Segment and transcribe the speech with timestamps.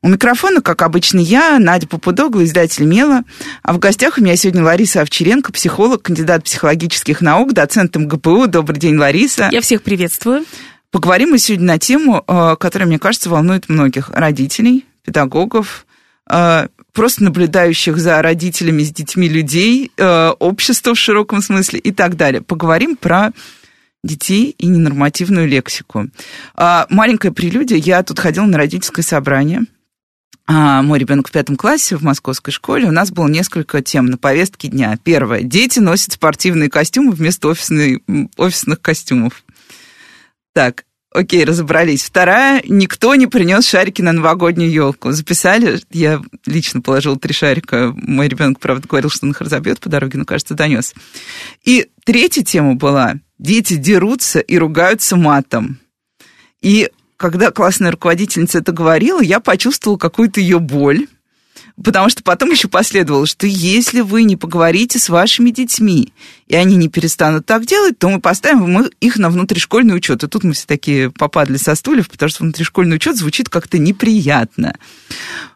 [0.00, 3.24] У микрофона, как обычно, я, Надя Попудогла, издатель «Мела».
[3.62, 8.46] А в гостях у меня сегодня Лариса Овчаренко, психолог, кандидат психологических наук, доцент МГПУ.
[8.46, 9.48] Добрый день, Лариса.
[9.50, 10.44] Я всех приветствую.
[10.92, 15.84] Поговорим мы сегодня на тему, э, которая, мне кажется, волнует многих родителей, педагогов,
[16.30, 22.16] э, просто наблюдающих за родителями с детьми людей, э, общества в широком смысле и так
[22.16, 22.40] далее.
[22.40, 23.32] Поговорим про
[24.04, 26.08] детей и ненормативную лексику.
[26.54, 27.78] А, маленькая прелюдия.
[27.78, 29.62] Я тут ходила на родительское собрание–
[30.50, 34.16] а, мой ребенок в пятом классе в московской школе, у нас было несколько тем на
[34.16, 34.98] повестке дня.
[35.04, 35.42] Первое.
[35.42, 38.02] Дети носят спортивные костюмы вместо офисной,
[38.38, 39.44] офисных костюмов.
[40.54, 42.02] Так, окей, разобрались.
[42.02, 42.62] Вторая.
[42.66, 45.12] Никто не принес шарики на новогоднюю елку.
[45.12, 45.82] Записали.
[45.90, 47.92] Я лично положил три шарика.
[47.94, 50.94] Мой ребенок, правда, говорил, что он их разобьет по дороге, но, кажется, донес.
[51.62, 53.16] И третья тема была.
[53.38, 55.78] Дети дерутся и ругаются матом.
[56.62, 61.06] И когда классная руководительница это говорила, я почувствовала какую-то ее боль.
[61.82, 66.12] Потому что потом еще последовало, что если вы не поговорите с вашими детьми,
[66.46, 70.24] и они не перестанут так делать, то мы поставим их на внутришкольный учет.
[70.24, 74.74] И тут мы все такие попадали со стульев, потому что внутришкольный учет звучит как-то неприятно.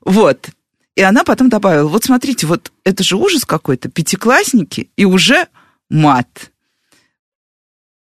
[0.04, 0.50] Вот.
[0.94, 5.48] И она потом добавила, вот смотрите, вот это же ужас какой-то, пятиклассники, и уже
[5.90, 6.52] мат.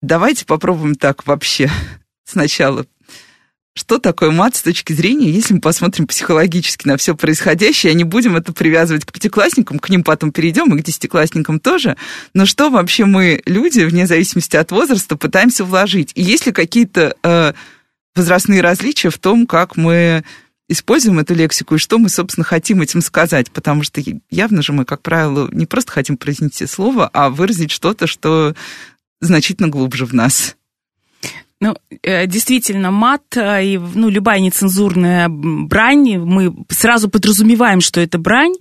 [0.01, 1.69] Давайте попробуем так вообще
[2.23, 2.85] сначала
[3.75, 8.37] что такое мат с точки зрения, если мы посмотрим психологически на все происходящее, не будем
[8.37, 11.97] это привязывать к пятиклассникам, к ним потом перейдем, и к десятиклассникам тоже,
[12.33, 16.11] но что вообще мы, люди, вне зависимости от возраста, пытаемся вложить?
[16.15, 17.53] И есть ли какие-то э,
[18.15, 20.23] возрастные различия в том, как мы
[20.69, 24.85] используем эту лексику и что мы, собственно, хотим этим сказать, потому что явно же мы,
[24.85, 28.55] как правило, не просто хотим произнести слово, а выразить что-то, что
[29.19, 30.55] значительно глубже в нас.
[31.61, 31.73] Ну,
[32.03, 38.55] э, действительно, мат э, и ну, любая нецензурная брань, мы сразу подразумеваем, что это брань.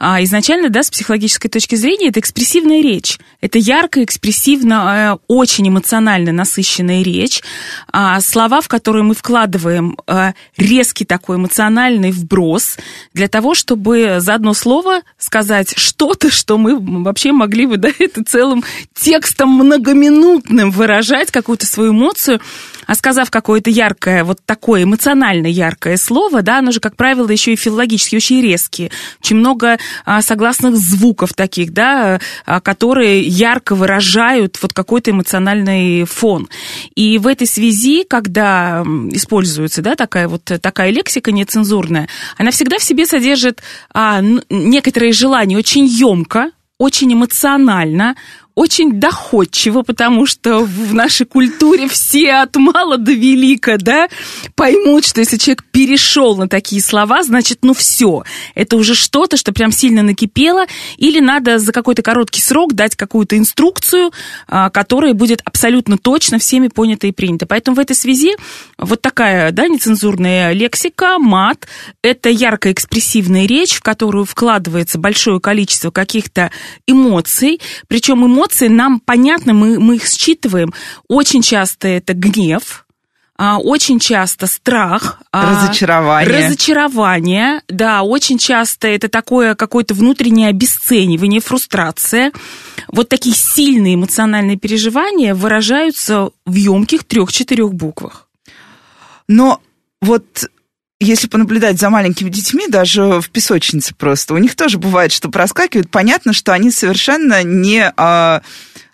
[0.00, 3.20] А изначально, да, с психологической точки зрения, это экспрессивная речь.
[3.40, 4.74] Это яркая, экспрессивно,
[5.14, 7.42] э, очень эмоционально насыщенная речь.
[7.92, 9.96] А слова, в которые мы вкладываем
[10.56, 12.76] резкий такой эмоциональный вброс
[13.14, 18.24] для того, чтобы за одно слово сказать что-то, что мы вообще могли бы, да, это
[18.24, 18.64] целым
[18.94, 22.40] текстом многоминутным выражать, какую-то свою эмоцию,
[22.86, 27.52] а сказав какое-то яркое, вот такое эмоционально яркое слово, да, оно же, как правило, еще
[27.52, 28.90] и филологически очень резкие.
[29.20, 36.48] Очень много а, согласных звуков таких, да, а, которые ярко выражают вот какой-то эмоциональный фон.
[36.94, 42.82] И в этой связи, когда используется, да, такая вот такая лексика нецензурная, она всегда в
[42.82, 44.20] себе содержит а,
[44.50, 48.16] некоторые желания очень емко, очень эмоционально,
[48.54, 54.08] очень доходчиво, потому что в нашей культуре все от мала до велика, да,
[54.54, 58.24] поймут, что если человек перешел на такие слова, значит, ну все,
[58.54, 60.66] это уже что-то, что прям сильно накипело,
[60.98, 64.12] или надо за какой-то короткий срок дать какую-то инструкцию,
[64.48, 67.46] а, которая будет абсолютно точно всеми понята и принята.
[67.46, 68.36] Поэтому в этой связи
[68.76, 71.66] вот такая, да, нецензурная лексика, мат,
[72.02, 76.50] это яркая экспрессивная речь, в которую вкладывается большое количество каких-то
[76.86, 80.72] эмоций, причем эмоции эмоции нам понятны, мы, мы их считываем.
[81.08, 82.86] Очень часто это гнев,
[83.36, 85.20] а, очень часто страх.
[85.30, 86.46] А, разочарование.
[86.46, 92.32] Разочарование, да, очень часто это такое какое-то внутреннее обесценивание, фрустрация.
[92.88, 98.28] Вот такие сильные эмоциональные переживания выражаются в емких трех-четырех буквах.
[99.28, 99.60] Но
[100.00, 100.50] вот
[101.02, 105.90] если понаблюдать за маленькими детьми, даже в песочнице просто, у них тоже бывает, что проскакивает.
[105.90, 108.42] Понятно, что они совершенно не, а,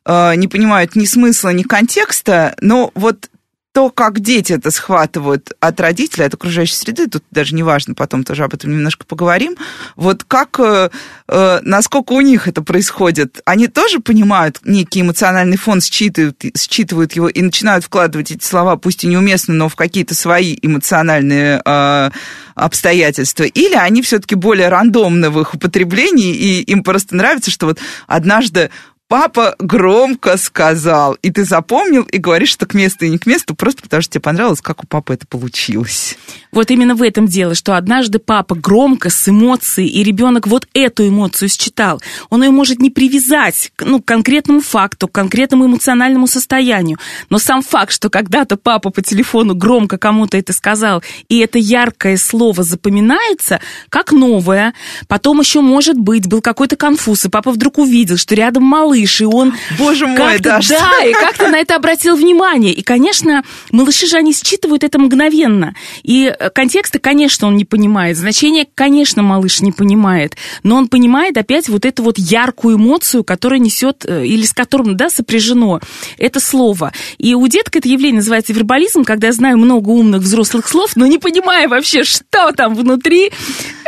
[0.04, 3.28] а, не понимают ни смысла, ни контекста, но вот
[3.72, 8.24] то, как дети это схватывают от родителей, от окружающей среды, тут даже не важно, потом
[8.24, 9.56] тоже об этом немножко поговорим.
[9.94, 10.90] Вот как, э,
[11.28, 13.40] э, насколько у них это происходит?
[13.44, 19.04] Они тоже понимают некий эмоциональный фон, считывают, считывают его и начинают вкладывать эти слова, пусть
[19.04, 22.10] и неуместно, но в какие-то свои эмоциональные э,
[22.54, 23.44] обстоятельства?
[23.44, 28.70] Или они все-таки более рандомны в их употреблении, и им просто нравится, что вот однажды
[29.08, 33.54] папа громко сказал, и ты запомнил, и говоришь, что к месту и не к месту,
[33.54, 36.16] просто потому что тебе понравилось, как у папы это получилось.
[36.52, 41.08] Вот именно в этом дело, что однажды папа громко, с эмоцией, и ребенок вот эту
[41.08, 42.00] эмоцию считал.
[42.30, 46.98] Он ее может не привязать ну, к конкретному факту, к конкретному эмоциональному состоянию.
[47.30, 52.16] Но сам факт, что когда-то папа по телефону громко кому-то это сказал, и это яркое
[52.16, 54.74] слово запоминается, как новое.
[55.06, 59.20] Потом еще, может быть, был какой-то конфуз, и папа вдруг увидел, что рядом малыш, малыш,
[59.20, 62.72] и он Боже мой, да, да, и как-то на это обратил внимание.
[62.72, 65.74] И, конечно, малыши же, они считывают это мгновенно.
[66.02, 71.36] И э, контекста, конечно, он не понимает, значение, конечно, малыш не понимает, но он понимает
[71.36, 75.80] опять вот эту вот яркую эмоцию, которая несет, э, или с которым, да, сопряжено
[76.16, 76.92] это слово.
[77.18, 81.06] И у деток это явление называется вербализм, когда я знаю много умных взрослых слов, но
[81.06, 83.30] не понимаю вообще, что там внутри.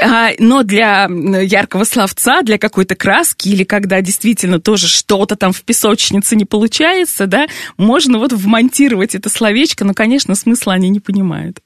[0.03, 5.62] А, но для яркого словца, для какой-то краски, или когда действительно тоже что-то там в
[5.62, 11.61] песочнице не получается, да, можно вот вмонтировать это словечко, но, конечно, смысла они не понимают.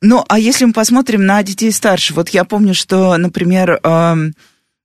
[0.00, 3.80] Ну, а если мы посмотрим на детей старше, вот я помню, что, например,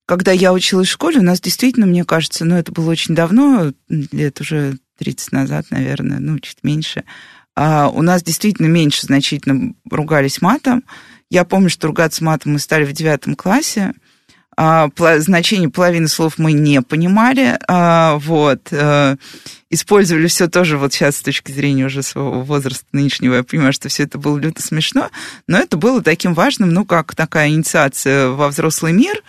[0.06, 3.72] когда я училась в школе, у нас действительно, мне кажется, ну, это было очень давно,
[3.90, 7.04] лет уже 30 назад, наверное, ну, чуть меньше,
[7.56, 10.84] а у нас действительно меньше значительно ругались матом.
[11.30, 13.94] Я помню, что ругаться матом мы стали в девятом классе,
[15.20, 19.16] значение половины слов мы не понимали, а, вот, э,
[19.70, 23.88] использовали все тоже вот сейчас с точки зрения уже своего возраста нынешнего, я понимаю, что
[23.88, 25.12] все это было люто смешно,
[25.48, 29.24] но это было таким важным, ну, как такая инициация во взрослый мир.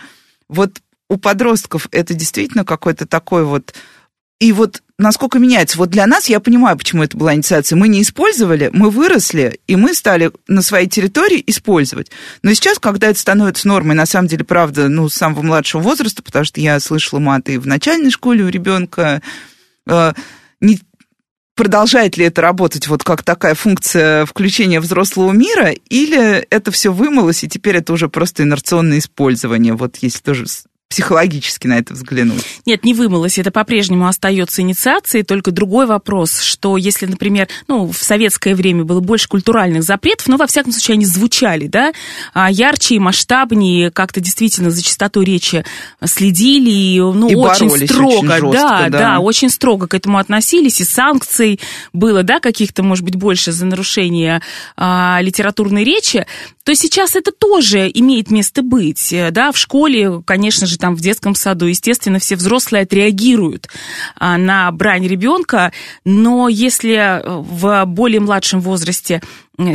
[0.49, 3.73] Вот у подростков это действительно какой-то такой вот
[4.41, 5.77] и вот насколько меняется.
[5.77, 7.75] Вот для нас, я понимаю, почему это была инициация.
[7.75, 12.09] Мы не использовали, мы выросли, и мы стали на своей территории использовать.
[12.41, 16.23] Но сейчас, когда это становится нормой, на самом деле, правда, ну, с самого младшего возраста,
[16.23, 19.21] потому что я слышала маты в начальной школе у ребенка,
[19.85, 20.13] э,
[20.59, 20.79] не,
[21.55, 27.43] продолжает ли это работать вот как такая функция включения взрослого мира, или это все вымылось,
[27.43, 30.45] и теперь это уже просто инерционное использование, вот если тоже
[30.91, 32.43] психологически на это взглянуть.
[32.65, 33.37] Нет, не вымылось.
[33.37, 35.23] Это по-прежнему остается инициацией.
[35.23, 40.35] Только другой вопрос, что если, например, ну, в советское время было больше культуральных запретов, но,
[40.35, 41.93] во всяком случае, они звучали, да,
[42.33, 45.63] а ярче и масштабнее, как-то действительно за чистотой речи
[46.03, 50.17] следили, и, ну, и очень строго, очень жестко, да, да, да, очень строго к этому
[50.17, 51.59] относились, и санкций
[51.93, 54.41] было, да, каких-то, может быть, больше за нарушение
[54.75, 56.25] а, литературной речи,
[56.65, 61.35] то сейчас это тоже имеет место быть, да, в школе, конечно же, там в детском
[61.35, 63.69] саду, естественно, все взрослые отреагируют
[64.15, 65.71] а, на брань ребенка,
[66.03, 69.21] но если э, в более младшем возрасте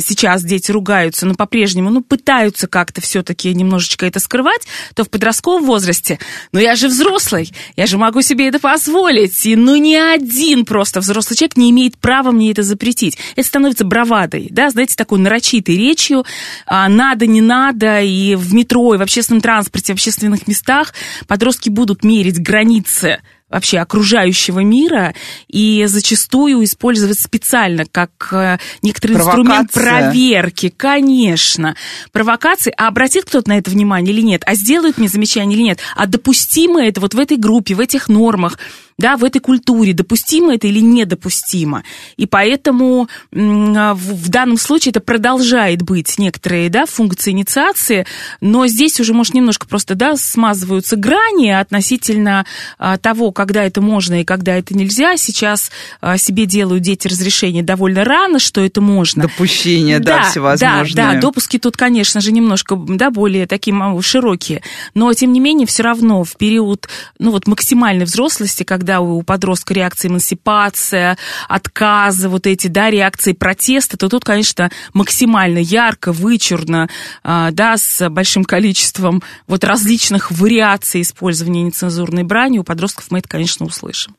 [0.00, 5.64] сейчас дети ругаются, но по-прежнему, ну, пытаются как-то все-таки немножечко это скрывать, то в подростковом
[5.64, 6.18] возрасте,
[6.52, 11.00] ну, я же взрослый, я же могу себе это позволить, и ну, ни один просто
[11.00, 13.18] взрослый человек не имеет права мне это запретить.
[13.36, 16.24] Это становится бравадой, да, знаете, такой нарочитой речью,
[16.66, 20.94] а, надо, не надо, и в метро, и в общественном транспорте, в общественных местах
[21.26, 25.14] подростки будут мерить границы вообще окружающего мира
[25.48, 29.40] и зачастую использовать специально как э, некоторый Провокация.
[29.40, 31.76] инструмент проверки, конечно,
[32.12, 32.74] провокации.
[32.76, 34.42] А обратит кто-то на это внимание или нет?
[34.46, 35.78] А сделают мне замечание или нет?
[35.94, 38.58] А допустимо это вот в этой группе, в этих нормах?
[38.98, 41.84] Да, в этой культуре, допустимо это или недопустимо.
[42.16, 48.06] И поэтому в данном случае это продолжает быть некоторые, да, функции инициации,
[48.40, 52.46] но здесь уже, может, немножко просто, да, смазываются грани относительно
[52.78, 55.16] а, того, когда это можно и когда это нельзя.
[55.16, 59.24] Сейчас а, себе делают дети разрешение довольно рано, что это можно.
[59.24, 60.94] Допущения, да, да всевозможные.
[60.94, 64.62] Да, да, допуски тут, конечно же, немножко, да, более такие широкие,
[64.94, 66.88] но, тем не менее, все равно в период,
[67.18, 73.32] ну, вот максимальной взрослости, когда когда у подростка реакция эмансипация, отказы, вот эти, да, реакции
[73.32, 76.88] протеста, то тут, конечно, максимально ярко, вычурно,
[77.24, 83.28] а, да, с большим количеством вот различных вариаций использования нецензурной брани, у подростков мы это,
[83.28, 84.14] конечно, услышим.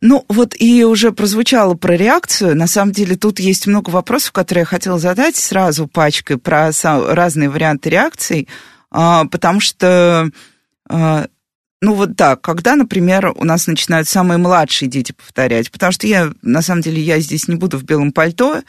[0.00, 2.54] Ну, вот и уже прозвучало про реакцию.
[2.54, 7.48] На самом деле тут есть много вопросов, которые я хотела задать сразу пачкой про разные
[7.48, 8.46] варианты реакций,
[8.92, 10.30] а, потому что
[10.88, 11.26] а,
[11.86, 16.32] ну вот так, когда, например, у нас начинают самые младшие дети повторять, потому что я,
[16.42, 18.62] на самом деле, я здесь не буду в белом пальто,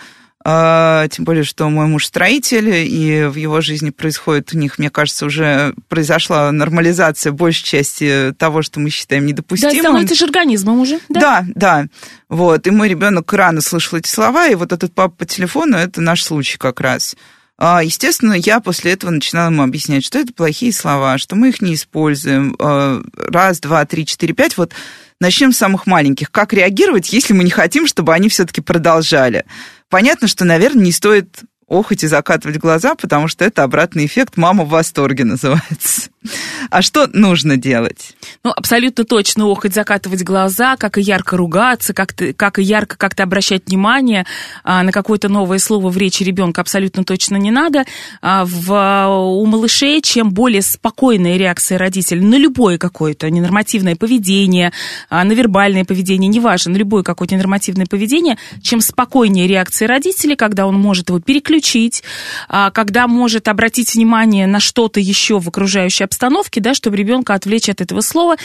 [0.46, 4.92] а, тем более, что мой муж строитель, и в его жизни происходит у них, мне
[4.92, 9.76] кажется, уже произошла нормализация большей части того, что мы считаем недопустимым.
[9.76, 11.00] Да, становится же организмом уже.
[11.10, 11.20] Да?
[11.20, 11.86] да, да.
[12.30, 16.02] Вот, и мой ребенок рано слышал эти слова, и вот этот папа по телефону, это
[16.02, 17.16] наш случай как раз.
[17.58, 21.62] А, естественно, я после этого начинала ему объяснять, что это плохие слова, что мы их
[21.62, 22.56] не используем.
[22.60, 24.58] А, раз, два, три, четыре, пять.
[24.58, 24.74] Вот
[25.20, 26.32] начнем с самых маленьких.
[26.32, 29.46] Как реагировать, если мы не хотим, чтобы они все-таки продолжали?
[29.90, 34.64] Понятно, что, наверное, не стоит охать и закатывать глаза, потому что это обратный эффект «мама
[34.64, 36.10] в восторге» называется.
[36.70, 38.16] А что нужно делать?
[38.44, 42.98] Ну, абсолютно точно охать, закатывать глаза, как и ярко ругаться, как, -то, как и ярко
[42.98, 44.26] как-то обращать внимание
[44.64, 47.86] а, на какое-то новое слово в речи ребенка абсолютно точно не надо.
[48.22, 54.72] А, в, у малышей чем более спокойная реакция родителей на любое какое-то ненормативное поведение,
[55.10, 60.68] а, на вербальное поведение, неважно, на любое какое-то ненормативное поведение, чем спокойнее реакция родителей, когда
[60.68, 62.04] он может его переключить,
[62.50, 66.17] а, когда может обратить внимание на что-то еще в окружающей обстановке,
[66.60, 68.38] да, чтобы ребенка отвлечь от этого слова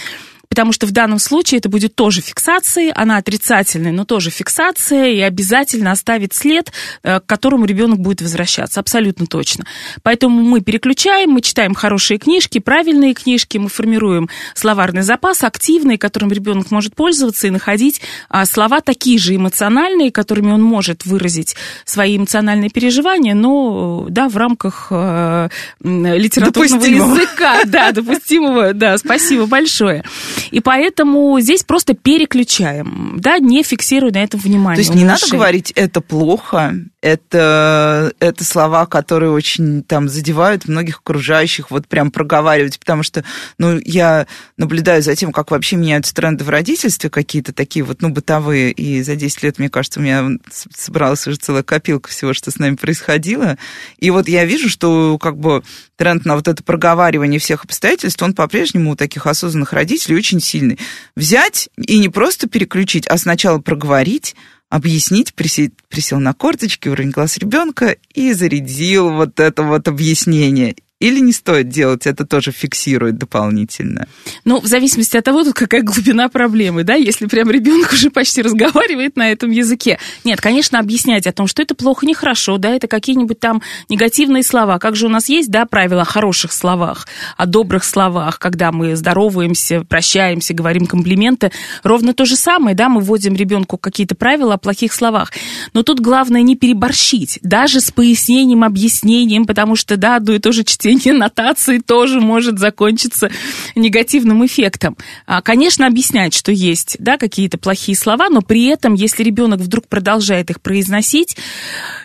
[0.52, 5.20] потому что в данном случае это будет тоже фиксацией, она отрицательная, но тоже фиксация, и
[5.20, 6.70] обязательно оставит след,
[7.02, 9.64] э, к которому ребенок будет возвращаться, абсолютно точно.
[10.02, 16.30] Поэтому мы переключаем, мы читаем хорошие книжки, правильные книжки, мы формируем словарный запас активный, которым
[16.30, 21.56] ребенок может пользоваться и находить а, слова такие же эмоциональные, которыми он может выразить
[21.86, 25.48] свои эмоциональные переживания, но да, в рамках э,
[25.80, 30.04] литературного языка, да, допустимого, да, спасибо большое.
[30.50, 34.76] И поэтому здесь просто переключаем, да, не фиксируя на этом внимание.
[34.76, 41.00] То есть не надо говорить «это плохо», это, это слова, которые очень там задевают многих
[41.00, 43.24] окружающих, вот прям проговаривать, потому что,
[43.58, 48.10] ну, я наблюдаю за тем, как вообще меняются тренды в родительстве какие-то такие вот, ну,
[48.10, 52.52] бытовые, и за 10 лет, мне кажется, у меня собралась уже целая копилка всего, что
[52.52, 53.58] с нами происходило,
[53.98, 55.64] и вот я вижу, что как бы
[55.96, 60.78] тренд на вот это проговаривание всех обстоятельств, он по-прежнему у таких осознанных родителей очень сильный.
[61.16, 64.36] Взять и не просто переключить, а сначала проговорить,
[64.72, 70.76] объяснить, присел, присел на корточки, уровень глаз ребенка и зарядил вот это вот объяснение.
[71.02, 74.06] Или не стоит делать, это тоже фиксирует дополнительно?
[74.44, 78.40] Ну, в зависимости от того, тут какая глубина проблемы, да, если прям ребенок уже почти
[78.40, 79.98] разговаривает на этом языке.
[80.22, 84.78] Нет, конечно, объяснять о том, что это плохо, нехорошо, да, это какие-нибудь там негативные слова.
[84.78, 88.94] Как же у нас есть, да, правила о хороших словах, о добрых словах, когда мы
[88.94, 91.50] здороваемся, прощаемся, говорим комплименты.
[91.82, 95.32] Ровно то же самое, да, мы вводим ребенку какие-то правила о плохих словах.
[95.74, 100.52] Но тут главное не переборщить, даже с пояснением, объяснением, потому что, да, одно и то
[100.52, 103.30] же чтение чтение нотации тоже может закончиться
[103.74, 104.96] негативным эффектом.
[105.26, 109.88] А, конечно, объяснять, что есть да, какие-то плохие слова, но при этом, если ребенок вдруг
[109.88, 111.36] продолжает их произносить,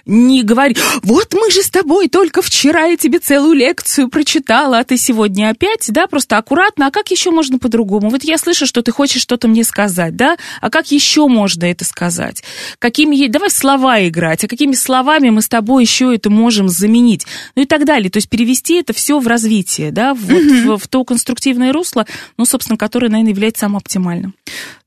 [0.06, 4.84] не говори, вот мы же с тобой только вчера я тебе целую лекцию прочитала, а
[4.84, 8.10] ты сегодня опять, да, просто аккуратно, а как еще можно по-другому?
[8.10, 11.86] Вот я слышу, что ты хочешь что-то мне сказать, да, а как еще можно это
[11.86, 12.44] сказать?
[12.80, 17.26] Какими, давай слова играть, а какими словами мы с тобой еще это можем заменить?
[17.56, 20.78] Ну и так далее, то есть перевести это все в развитие, да, вот mm-hmm.
[20.78, 22.06] в, в то конструктивное русло,
[22.38, 24.36] ну, собственно, которое, наверное, является самым оптимальным.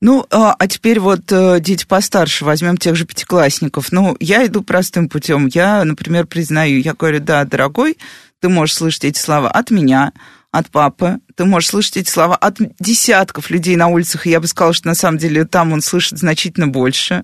[0.01, 3.91] Ну, а, а теперь вот э, дети постарше, возьмем тех же пятиклассников.
[3.91, 5.47] Ну, я иду простым путем.
[5.47, 7.97] Я, например, признаю, я говорю, да, дорогой,
[8.39, 10.13] ты можешь слышать эти слова от меня,
[10.51, 14.47] от папы, ты можешь слышать эти слова от десятков людей на улицах, и я бы
[14.47, 17.23] сказала, что на самом деле там он слышит значительно больше.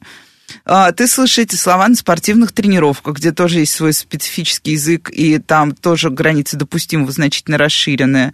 [0.65, 5.39] А, ты слышишь эти слова на спортивных тренировках, где тоже есть свой специфический язык, и
[5.39, 8.33] там тоже границы допустимого значительно расширенные.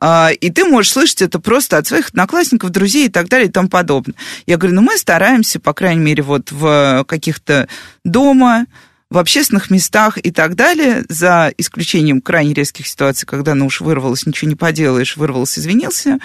[0.00, 3.52] А, и ты можешь слышать это просто от своих одноклассников, друзей и так далее и
[3.52, 4.16] тому подобное.
[4.46, 7.68] Я говорю, ну мы стараемся, по крайней мере, вот в каких-то
[8.04, 8.66] дома,
[9.10, 14.26] в общественных местах и так далее, за исключением крайне резких ситуаций, когда ну уж вырвалось,
[14.26, 16.18] ничего не поделаешь, вырвалось, извинился,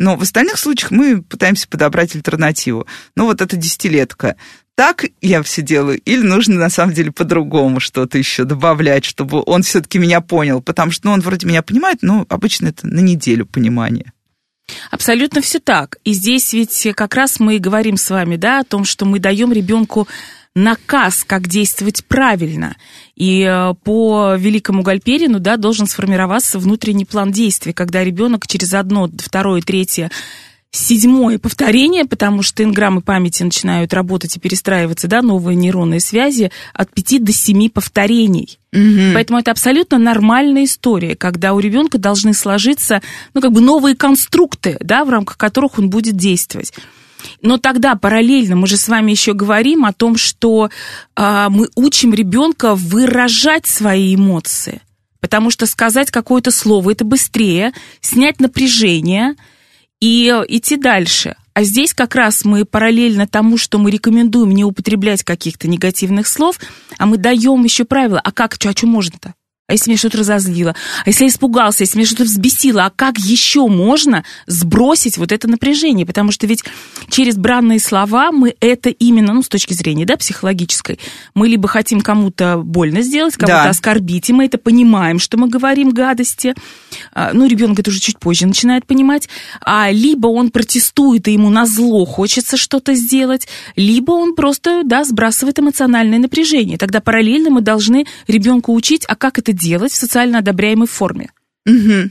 [0.00, 2.86] но в остальных случаях мы пытаемся подобрать альтернативу.
[3.16, 4.36] Ну, вот эта десятилетка
[4.80, 9.62] так я все делаю, или нужно на самом деле по-другому что-то еще добавлять, чтобы он
[9.62, 13.44] все-таки меня понял, потому что ну, он вроде меня понимает, но обычно это на неделю
[13.44, 14.14] понимания.
[14.90, 15.98] Абсолютно все так.
[16.04, 19.18] И здесь ведь как раз мы и говорим с вами, да, о том, что мы
[19.18, 20.08] даем ребенку
[20.54, 22.74] наказ, как действовать правильно.
[23.16, 29.10] И э, по великому Гальперину, да, должен сформироваться внутренний план действий, когда ребенок через одно,
[29.18, 30.10] второе, третье
[30.72, 36.92] седьмое повторение, потому что инграммы памяти начинают работать и перестраиваться, да, новые нейронные связи от
[36.92, 38.58] пяти до семи повторений.
[38.72, 39.14] Угу.
[39.14, 43.02] Поэтому это абсолютно нормальная история, когда у ребенка должны сложиться,
[43.34, 46.72] ну, как бы новые конструкты, да, в рамках которых он будет действовать.
[47.42, 50.70] Но тогда параллельно мы же с вами еще говорим о том, что
[51.16, 54.80] э, мы учим ребенка выражать свои эмоции.
[55.20, 59.34] Потому что сказать какое-то слово это быстрее, снять напряжение,
[60.00, 61.36] и идти дальше.
[61.52, 66.58] А здесь как раз мы параллельно тому, что мы рекомендуем не употреблять каких-то негативных слов,
[66.96, 68.20] а мы даем еще правила.
[68.20, 69.34] А как, а что можно-то?
[69.70, 70.74] А если меня что-то разозлило,
[71.04, 75.48] а если я испугался, если меня что-то взбесило, а как еще можно сбросить вот это
[75.48, 76.04] напряжение?
[76.04, 76.64] Потому что ведь
[77.08, 80.98] через бранные слова мы это именно, ну, с точки зрения, да, психологической,
[81.34, 83.70] мы либо хотим кому-то больно сделать, кого-то да.
[83.70, 86.54] оскорбить, и мы это понимаем, что мы говорим гадости,
[87.12, 89.28] а, ну, ребенок это уже чуть позже начинает понимать,
[89.60, 93.46] а либо он протестует, и ему на зло хочется что-то сделать,
[93.76, 96.76] либо он просто, да, сбрасывает эмоциональное напряжение.
[96.76, 101.30] Тогда параллельно мы должны ребенку учить, а как это делать в социально одобряемой форме.
[101.66, 102.10] Угу.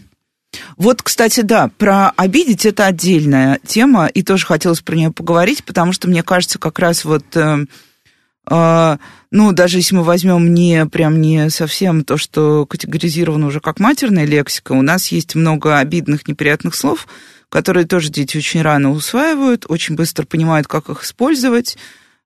[0.78, 5.94] Вот, кстати, да, про обидеть это отдельная тема, и тоже хотелось про нее поговорить, потому
[5.94, 7.66] что мне кажется, как раз вот, э,
[8.50, 8.98] э,
[9.32, 14.26] ну, даже если мы возьмем не прям не совсем то, что категоризировано уже как матерная
[14.26, 17.08] лексика, у нас есть много обидных, неприятных слов,
[17.50, 21.78] которые тоже дети очень рано усваивают, очень быстро понимают, как их использовать,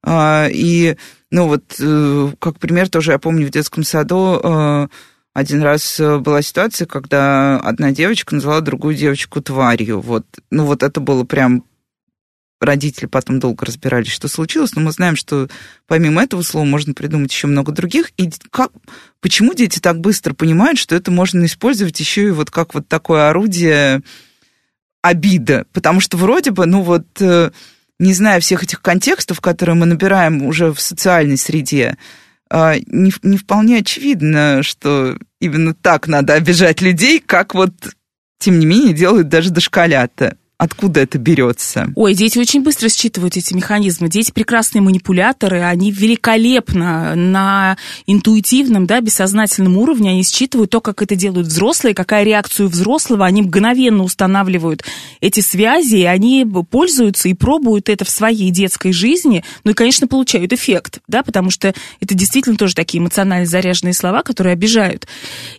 [0.06, 0.96] э, и,
[1.30, 4.88] ну, вот, э, как пример тоже я помню в детском саду э,
[5.34, 10.00] один раз э, была ситуация, когда одна девочка назвала другую девочку тварью.
[10.00, 10.26] Вот.
[10.52, 11.66] Ну, вот это было прям...
[12.62, 15.50] Родители потом долго разбирались, что случилось, но мы знаем, что
[15.86, 18.12] помимо этого слова можно придумать еще много других.
[18.16, 18.72] И как,
[19.20, 23.30] почему дети так быстро понимают, что это можно использовать еще и вот как вот такое
[23.30, 24.02] орудие
[25.02, 25.66] обида?
[25.74, 27.52] Потому что вроде бы, ну вот, э,
[28.00, 31.98] не зная всех этих контекстов, которые мы набираем уже в социальной среде,
[32.86, 37.74] не, не вполне очевидно, что именно так надо обижать людей, как вот,
[38.38, 40.38] тем не менее, делают даже дошколята.
[40.64, 41.90] Откуда это берется?
[41.94, 44.08] Ой, дети очень быстро считывают эти механизмы.
[44.08, 47.76] Дети прекрасные манипуляторы, они великолепно на
[48.08, 53.42] интуитивном, да, бессознательном уровне, они считывают то, как это делают взрослые, какая реакция взрослого, они
[53.42, 54.86] мгновенно устанавливают
[55.20, 60.08] эти связи, и они пользуются и пробуют это в своей детской жизни, ну и, конечно,
[60.08, 65.08] получают эффект, да, потому что это действительно тоже такие эмоционально заряженные слова, которые обижают.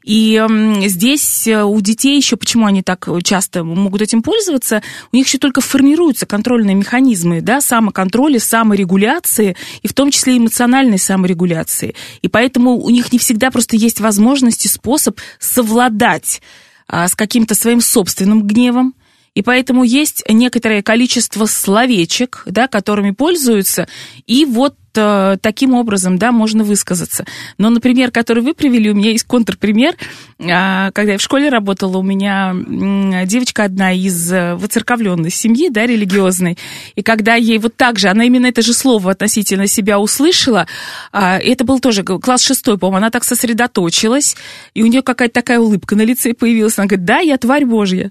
[0.03, 0.43] И
[0.87, 4.83] здесь э, у детей еще, почему они так часто могут этим пользоваться,
[5.13, 10.99] у них еще только формируются контрольные механизмы, да, самоконтроля, саморегуляции, и в том числе эмоциональной
[10.99, 11.95] саморегуляции.
[12.23, 16.43] И поэтому у них не всегда просто есть возможность и способ совладать
[16.87, 18.95] а, с каким-то своим собственным гневом,
[19.35, 23.89] и поэтому есть некоторое количество словечек, да, которыми пользуются,
[24.27, 27.25] и вот э, таким образом, да, можно высказаться.
[27.59, 29.95] Но, например, который вы привели, у меня есть контрпример.
[30.39, 35.69] Э, когда я в школе работала, у меня э, девочка одна из э, воцерковленной семьи,
[35.71, 36.59] да, религиозной,
[36.95, 40.67] и когда ей вот так же, она именно это же слово относительно себя услышала,
[41.13, 44.37] э, это был тоже класс шестой, по-моему, она так сосредоточилась,
[44.75, 48.11] и у нее какая-то такая улыбка на лице появилась, она говорит, да, я тварь Божья.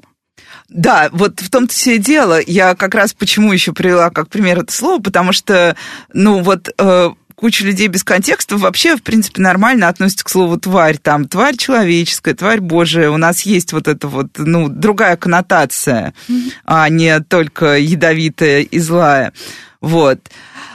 [0.69, 2.39] Да, вот в том-то все и дело.
[2.45, 5.75] Я как раз почему еще привела как пример это слово, потому что,
[6.13, 10.97] ну вот, э, куча людей без контекста вообще, в принципе, нормально относятся к слову тварь.
[10.97, 13.09] Там тварь человеческая, тварь божия.
[13.09, 16.51] У нас есть вот эта вот, ну, другая коннотация, mm-hmm.
[16.65, 19.33] а не только ядовитая и злая.
[19.81, 20.19] Вот.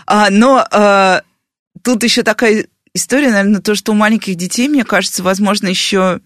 [0.07, 1.23] А, но а,
[1.83, 6.21] тут еще такая история, наверное, то, что у маленьких детей, мне кажется, возможно, еще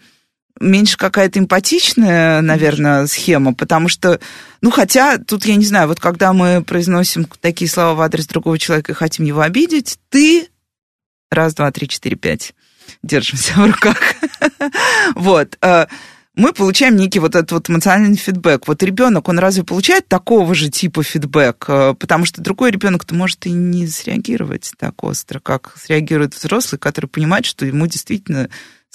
[0.60, 4.20] меньше какая-то эмпатичная, наверное, схема, потому что,
[4.60, 8.58] ну, хотя тут, я не знаю, вот когда мы произносим такие слова в адрес другого
[8.58, 10.48] человека и хотим его обидеть, ты,
[11.30, 12.54] раз, два, три, четыре, пять,
[13.02, 13.98] держимся в руках,
[15.14, 15.86] вот, э,
[16.34, 18.66] мы получаем некий вот этот вот эмоциональный фидбэк.
[18.66, 21.64] Вот ребенок, он разве получает такого же типа фидбэк?
[21.68, 27.06] Э, потому что другой ребенок-то может и не среагировать так остро, как среагирует взрослый, который
[27.06, 28.48] понимает, что ему действительно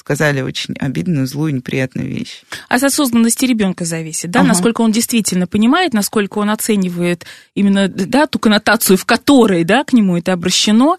[0.07, 2.43] сказали очень обидную, злую, неприятную вещь.
[2.69, 4.47] А с осознанности ребенка зависит, да, ага.
[4.49, 9.91] насколько он действительно понимает, насколько он оценивает именно, да, ту коннотацию, в которой, да, к
[9.91, 10.95] нему это обращено,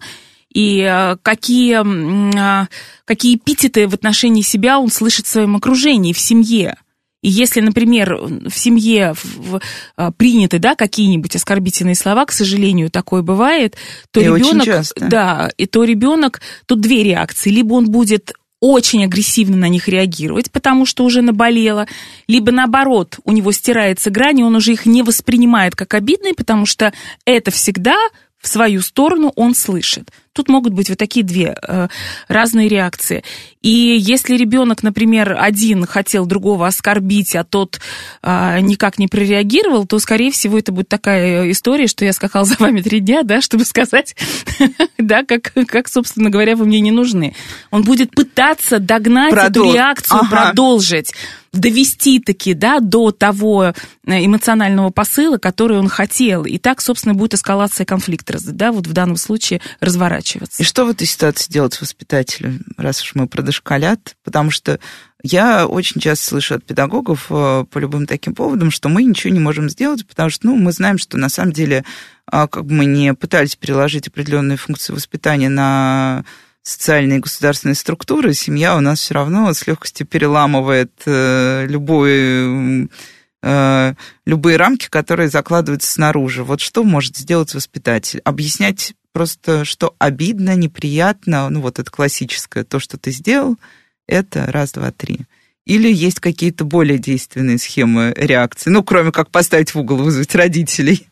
[0.53, 1.79] и а, какие,
[2.37, 2.67] а,
[3.05, 6.75] какие эпитеты в отношении себя он слышит в своем окружении, в семье.
[7.23, 9.59] И если, например, в семье в,
[10.17, 13.75] приняты да, какие-нибудь оскорбительные слова, к сожалению, такое бывает,
[14.11, 19.57] то и ребенок, да, и то ребенок, тут две реакции: либо он будет очень агрессивно
[19.57, 21.87] на них реагировать, потому что уже наболело,
[22.27, 26.65] либо наоборот, у него стирается грань, и он уже их не воспринимает как обидные, потому
[26.65, 26.93] что
[27.25, 27.95] это всегда
[28.41, 30.09] в свою сторону он слышит.
[30.31, 31.87] Тут могут быть вот такие две э,
[32.29, 33.23] разные реакции.
[33.61, 37.81] И если ребенок, например, один хотел другого оскорбить, а тот
[38.23, 42.55] э, никак не прореагировал, то, скорее всего, это будет такая история, что я скакал за
[42.57, 44.15] вами три дня, да, чтобы сказать,
[44.97, 47.35] да, как, как, собственно говоря, вы мне не нужны.
[47.71, 51.13] Он будет пытаться догнать эту реакцию, продолжить.
[51.51, 53.73] Довести таки, да, до того
[54.05, 56.45] э, эмоционального посыла, который он хотел.
[56.45, 60.61] И так, собственно, будет эскалация конфликта, да, вот в данном случае разворачиваться.
[60.61, 64.15] И что в этой ситуации делать воспитателю, раз уж мы про дошколят?
[64.23, 64.79] Потому что
[65.21, 69.39] я очень часто слышу от педагогов э, по любым таким поводам, что мы ничего не
[69.39, 71.83] можем сделать, потому что ну, мы знаем, что на самом деле
[72.25, 76.23] а, как бы мы не пытались переложить определенные функции воспитания на
[76.69, 82.89] социальные и государственные структуры, семья у нас все равно с легкостью переламывает э, любой
[83.41, 83.93] э,
[84.25, 86.43] любые рамки, которые закладываются снаружи.
[86.43, 88.21] Вот что может сделать воспитатель?
[88.23, 93.57] Объяснять просто, что обидно, неприятно, ну вот это классическое, то, что ты сделал,
[94.07, 95.21] это раз, два, три.
[95.65, 101.07] Или есть какие-то более действенные схемы реакции, ну, кроме как поставить в угол, вызвать родителей.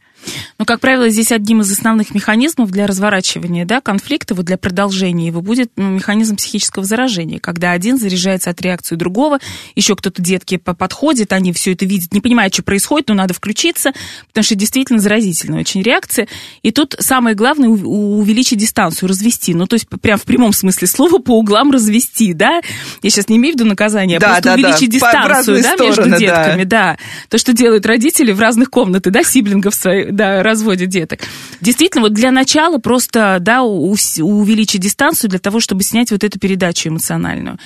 [0.58, 5.28] Но, как правило, здесь одним из основных механизмов для разворачивания да, конфликта, вот для продолжения
[5.28, 9.40] его, будет ну, механизм психического заражения, когда один заряжается от реакции другого,
[9.76, 13.92] еще кто-то детки подходит, они все это видят, не понимают, что происходит, но надо включиться,
[14.28, 16.28] потому что действительно заразительная очень реакция.
[16.64, 19.54] И тут самое главное увеличить дистанцию, развести.
[19.54, 22.62] Ну, то есть прям в прямом смысле слова по углам развести, да?
[23.02, 24.94] Я сейчас не имею в виду наказание, а да, просто да, увеличить да.
[24.94, 26.78] дистанцию да, стороны, между детками, да.
[26.78, 26.98] да.
[27.30, 31.22] То, что делают родители в разных комнатах, да, сиблингов своих, да, разводят деток.
[31.62, 36.90] Действительно, вот для начала просто, да, увеличить дистанцию для того, чтобы снять вот эту передачу
[36.90, 37.58] эмоциональную.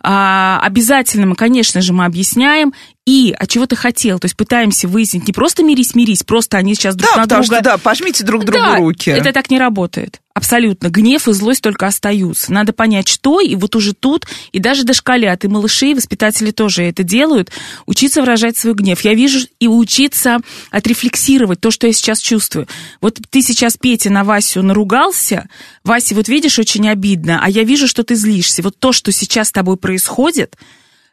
[0.00, 2.72] А, обязательно мы, конечно же, мы объясняем
[3.08, 4.18] и а чего ты хотел?
[4.18, 7.42] То есть пытаемся выяснить, не просто мирись, мирись, просто они сейчас друг да, на потому
[7.42, 7.56] друга...
[7.56, 9.08] Что, да, пожмите друг другу да, руки.
[9.08, 10.20] это так не работает.
[10.34, 10.88] Абсолютно.
[10.90, 12.52] Гнев и злость только остаются.
[12.52, 16.82] Надо понять, что, и вот уже тут, и даже дошколят, и малыши, и воспитатели тоже
[16.82, 17.50] это делают,
[17.86, 19.00] учиться выражать свой гнев.
[19.00, 20.40] Я вижу и учиться
[20.70, 22.68] отрефлексировать то, что я сейчас чувствую.
[23.00, 25.48] Вот ты сейчас, Петя, на Васю наругался,
[25.82, 28.62] Вася, вот видишь, очень обидно, а я вижу, что ты злишься.
[28.62, 30.56] Вот то, что сейчас с тобой происходит,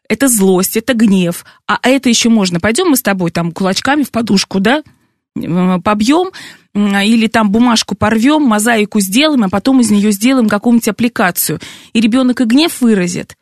[0.08, 2.60] это злость, это гнев, а это еще можно.
[2.60, 4.84] Пойдем мы с тобой там кулачками в подушку, да,
[5.36, 6.32] побьем,
[6.74, 11.60] или там бумажку порвем, мозаику сделаем, а потом из нее сделаем какую-нибудь аппликацию.
[11.94, 13.36] И ребенок и гнев выразит,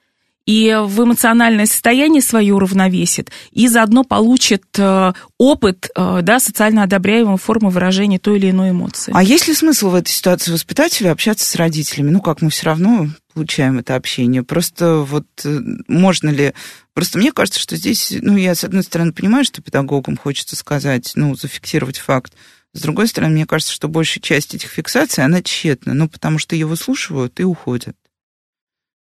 [0.46, 7.38] и в эмоциональное состояние свое уравновесит, и заодно получит э, опыт э, да, социально одобряемой
[7.38, 9.14] формы выражения той или иной эмоции.
[9.16, 12.10] А есть ли смысл в этой ситуации воспитателю общаться с родителями?
[12.10, 14.44] Ну, как мы все равно получаем это общение.
[14.44, 16.54] Просто вот э, можно ли...
[16.94, 21.14] Просто мне кажется, что здесь, ну, я, с одной стороны, понимаю, что педагогам хочется сказать,
[21.16, 22.34] ну, зафиксировать факт.
[22.74, 26.56] С другой стороны, мне кажется, что большая часть этих фиксаций, она тщетна, ну, потому что
[26.56, 27.96] ее выслушивают и уходят.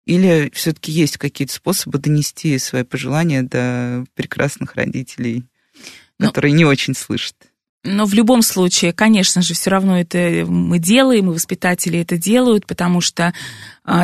[0.08, 5.44] Или все-таки есть какие-то способы донести свои пожелания до прекрасных родителей,
[6.18, 7.36] ну, которые не очень слышат?
[7.84, 12.66] Но в любом случае, конечно же, все равно это мы делаем, и воспитатели это делают,
[12.66, 13.34] потому что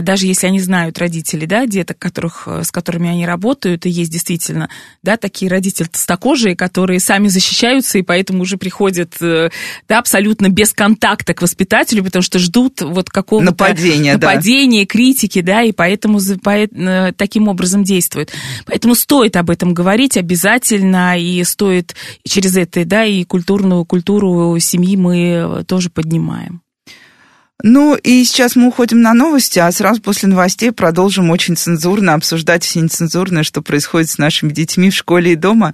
[0.03, 4.11] даже если они знают родители, да, деток, которых, э, с которыми они работают, и есть
[4.11, 4.71] действительно,
[5.03, 9.51] да, такие родители толстокожие, которые сами защищаются, и поэтому уже приходят, э,
[9.87, 14.87] да, абсолютно без контакта к воспитателю, потому что ждут вот какого-то нападения, нападения да.
[14.87, 18.33] критики, да, и поэтому э, таким образом действуют.
[18.65, 21.95] Поэтому стоит об этом говорить обязательно, и стоит
[22.27, 26.64] через это, да, и культурную культуру семьи мы тоже поднимаем.
[27.63, 32.65] Ну и сейчас мы уходим на новости, а сразу после новостей продолжим очень цензурно обсуждать
[32.65, 35.73] все нецензурное, что происходит с нашими детьми в школе и дома.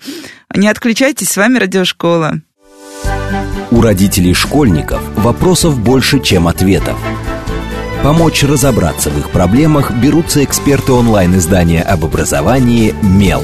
[0.54, 2.42] Не отключайтесь, с вами Радиошкола.
[3.70, 6.98] У родителей школьников вопросов больше, чем ответов.
[8.02, 13.42] Помочь разобраться в их проблемах берутся эксперты онлайн-издания об образовании «Мел».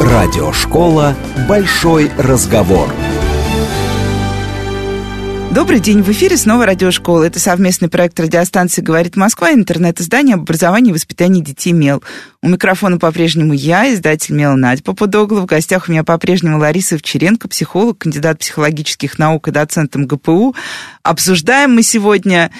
[0.00, 1.16] Радиошкола
[1.48, 2.88] «Большой разговор».
[5.52, 7.24] Добрый день, в эфире снова радиошкола.
[7.24, 12.02] Это совместный проект радиостанции «Говорит Москва» интернет-издание об образовании и воспитании детей МЕЛ.
[12.40, 15.42] У микрофона по-прежнему я, издатель МЕЛ Надя Попудогла.
[15.42, 20.56] В гостях у меня по-прежнему Лариса Овчаренко, психолог, кандидат психологических наук и доцент МГПУ.
[21.02, 22.50] Обсуждаем мы сегодня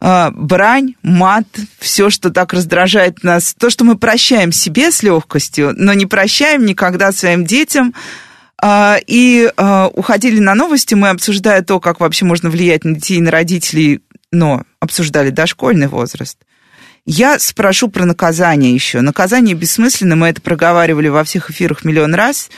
[0.00, 1.46] э, брань, мат,
[1.78, 6.66] все, что так раздражает нас, то, что мы прощаем себе с легкостью, но не прощаем
[6.66, 7.94] никогда своим детям–
[9.06, 13.20] и а, уходили на новости, мы обсуждая то, как вообще можно влиять на детей и
[13.20, 16.38] на родителей, но обсуждали дошкольный возраст.
[17.06, 19.02] Я спрошу про наказание еще.
[19.02, 22.50] Наказание бессмысленно, мы это проговаривали во всех эфирах миллион раз,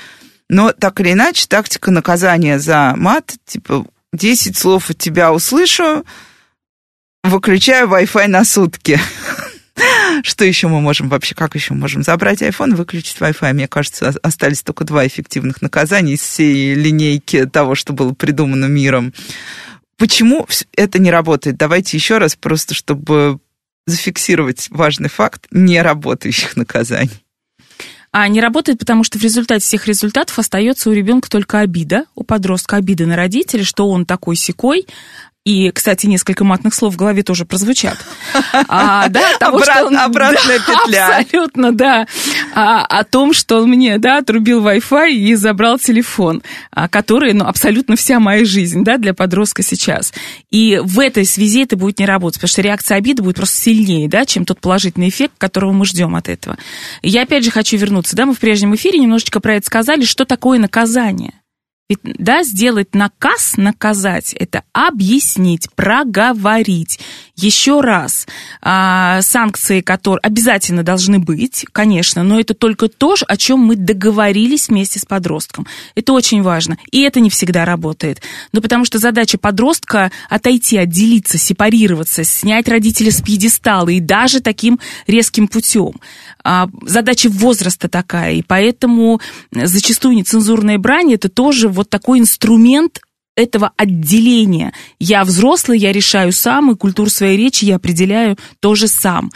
[0.48, 6.04] но так или иначе, тактика наказания за мат, типа, 10 слов от тебя услышу,
[7.24, 9.00] выключаю Wi-Fi на сутки.
[10.22, 13.52] Что еще мы можем вообще, как еще можем забрать iPhone, выключить Wi-Fi?
[13.52, 19.12] Мне кажется, остались только два эффективных наказания из всей линейки того, что было придумано миром.
[19.98, 21.56] Почему это не работает?
[21.56, 23.38] Давайте еще раз, просто чтобы
[23.86, 27.22] зафиксировать важный факт неработающих наказаний.
[28.12, 32.24] А не работает, потому что в результате всех результатов остается у ребенка только обида, у
[32.24, 34.86] подростка обида на родителей, что он такой секой,
[35.46, 37.96] и, кстати, несколько матных слов в голове тоже прозвучат.
[38.68, 41.18] А, да, того, Обрат, что он, обратная да, петля.
[41.18, 42.06] Абсолютно, да.
[42.54, 47.44] А, о том, что он мне, да, отрубил Wi-Fi и забрал телефон, а, который, ну,
[47.44, 50.12] абсолютно вся моя жизнь, да, для подростка сейчас.
[50.50, 54.08] И в этой связи это будет не работать, потому что реакция обиды будет просто сильнее,
[54.08, 56.56] да, чем тот положительный эффект, которого мы ждем от этого.
[57.02, 60.24] Я опять же хочу вернуться, да, мы в прежнем эфире немножечко про это сказали, что
[60.24, 61.34] такое наказание.
[61.88, 66.98] Ведь, да, сделать наказ, наказать, это объяснить, проговорить.
[67.36, 68.26] Еще раз,
[68.60, 74.68] а, санкции, которые обязательно должны быть, конечно, но это только то, о чем мы договорились
[74.68, 75.68] вместе с подростком.
[75.94, 76.76] Это очень важно.
[76.90, 78.20] И это не всегда работает.
[78.50, 84.80] Но потому что задача подростка отойти, отделиться, сепарироваться, снять родителя с пьедестала и даже таким
[85.06, 85.92] резким путем.
[86.48, 93.00] А, задача возраста такая, и поэтому зачастую нецензурная брань это тоже вот такой инструмент
[93.36, 94.72] этого отделения.
[95.00, 99.32] Я взрослый, я решаю сам, и культуру своей речи я определяю тоже сам.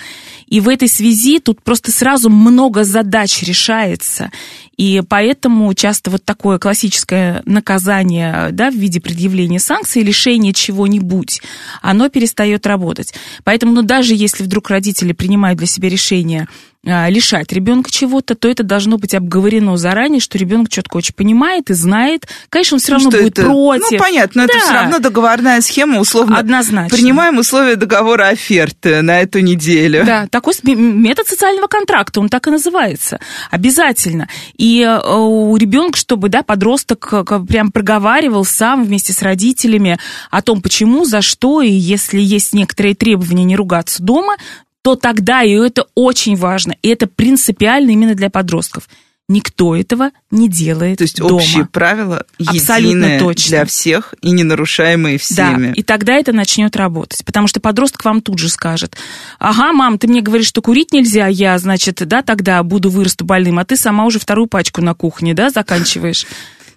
[0.51, 4.31] И в этой связи тут просто сразу много задач решается.
[4.77, 11.41] И поэтому часто вот такое классическое наказание да, в виде предъявления санкций, лишения чего-нибудь,
[11.81, 13.15] оно перестает работать.
[13.45, 16.49] Поэтому ну, даже если вдруг родители принимают для себя решение
[16.87, 21.69] а, лишать ребенка чего-то, то это должно быть обговорено заранее, что ребенок четко очень понимает
[21.69, 22.27] и знает.
[22.49, 23.47] Конечно, он все равно что будет это?
[23.47, 23.91] против.
[23.91, 24.55] Ну, понятно, но да.
[24.55, 26.39] это все равно договорная схема, условно.
[26.39, 26.97] Однозначно.
[26.97, 30.07] Принимаем условия договора оферты на эту неделю.
[30.07, 33.19] Да, такой метод социального контракта, он так и называется.
[33.51, 34.29] Обязательно.
[34.57, 37.13] И э, у ребенка, чтобы, да, подросток
[37.49, 39.99] прям проговаривал сам вместе с родителями
[40.31, 44.37] о том, почему, за что, и если есть некоторые требования не ругаться дома,
[44.83, 48.89] то тогда, и это очень важно, и это принципиально именно для подростков,
[49.31, 51.37] никто этого не делает То есть дома.
[51.37, 53.49] общие правила Абсолютно точно.
[53.49, 55.69] для всех и не нарушаемые всеми.
[55.69, 58.97] Да, и тогда это начнет работать, потому что подросток вам тут же скажет,
[59.39, 63.59] ага, мам, ты мне говоришь, что курить нельзя, я, значит, да, тогда буду вырасту больным,
[63.61, 66.27] а ты сама уже вторую пачку на кухне, да, заканчиваешь.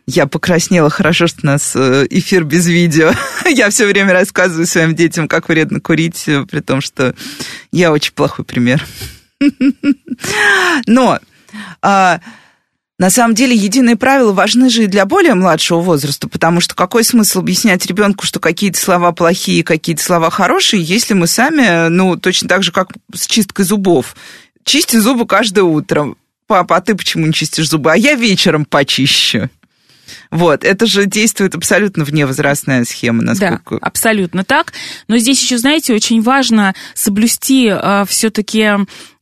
[0.05, 0.89] Я покраснела.
[0.89, 3.13] Хорошо, что у нас э, эфир без видео.
[3.49, 7.15] я все время рассказываю своим детям, как вредно курить, э, при том, что
[7.71, 8.85] я очень плохой пример.
[10.87, 11.19] Но
[11.81, 12.19] а,
[13.03, 17.03] на самом деле единые правила важны же и для более младшего возраста, потому что какой
[17.03, 22.47] смысл объяснять ребенку, что какие-то слова плохие, какие-то слова хорошие, если мы сами, ну, точно
[22.47, 24.15] так же, как с чисткой зубов,
[24.63, 26.15] чисти зубы каждое утро.
[26.47, 27.91] Папа, а ты почему не чистишь зубы?
[27.91, 29.49] А я вечером почищу.
[30.33, 33.75] Вот, это же действует абсолютно вневозрастная схема, насколько...
[33.75, 34.73] Да, абсолютно так.
[35.07, 38.71] Но здесь еще, знаете, очень важно соблюсти э, все-таки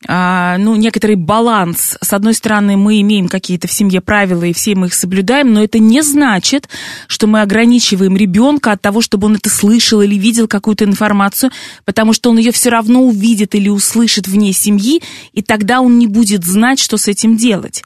[0.08, 1.98] а, ну, некоторый баланс.
[2.02, 5.64] С одной стороны, мы имеем какие-то в семье правила, и все мы их соблюдаем, но
[5.64, 6.70] это не значит,
[7.08, 11.52] что мы ограничиваем ребенка от того, чтобы он это слышал или видел какую-то информацию,
[11.86, 16.08] потому что он ее все равно увидит или услышит вне семьи, и тогда он не
[16.08, 17.84] будет знать, что с этим делать.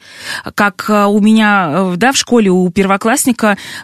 [0.55, 3.14] Как а, у меня, э, да, в школе у первоклассника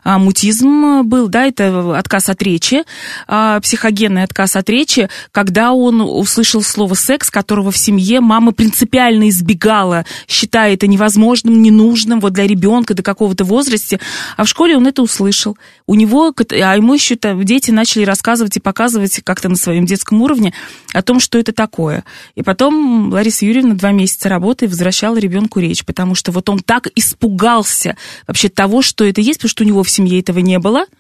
[0.04, 2.84] а, мутизм был, да, это отказ от речи,
[3.28, 10.06] психогенный отказ от речи, когда он услышал слово секс, которого в семье мама принципиально избегала,
[10.28, 14.00] считая это невозможным, ненужным вот для ребенка до какого-то возраста,
[14.38, 15.58] а в школе он это услышал.
[15.88, 20.54] У него, а ему еще дети начали рассказывать и показывать как-то на своем детском уровне
[20.94, 22.04] о том, что это такое.
[22.36, 26.88] И потом Лариса Юрьевна два месяца работы возвращала ребенку речь, потому что вот он так
[26.96, 27.96] испугался
[28.28, 30.86] вообще того, что это есть, потому что у него в семье этого не было–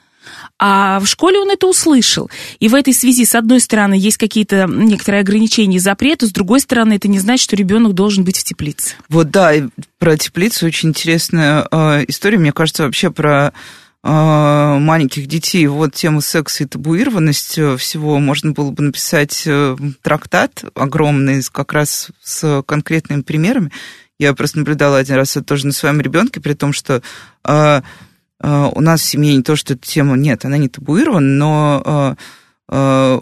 [0.59, 2.29] а в школе он это услышал.
[2.59, 6.59] И в этой связи, с одной стороны, есть какие-то некоторые ограничения и запреты, с другой
[6.59, 8.95] стороны, это не значит, что ребенок должен быть в теплице.
[9.09, 9.53] Вот да,
[9.97, 12.37] про теплицу очень интересная э, история.
[12.37, 13.53] Мне кажется, вообще про
[14.03, 15.65] э, маленьких детей.
[15.65, 21.73] Вот тему секса и табуированность э, всего можно было бы написать э, трактат огромный, как
[21.73, 23.71] раз с конкретными примерами.
[24.19, 27.01] Я просто наблюдала один раз это тоже на своем ребенке, при том, что
[27.43, 27.81] Э,
[28.43, 32.17] у нас в семье не то, что эта тема нет, она не табуирована, но
[32.69, 33.19] э, э,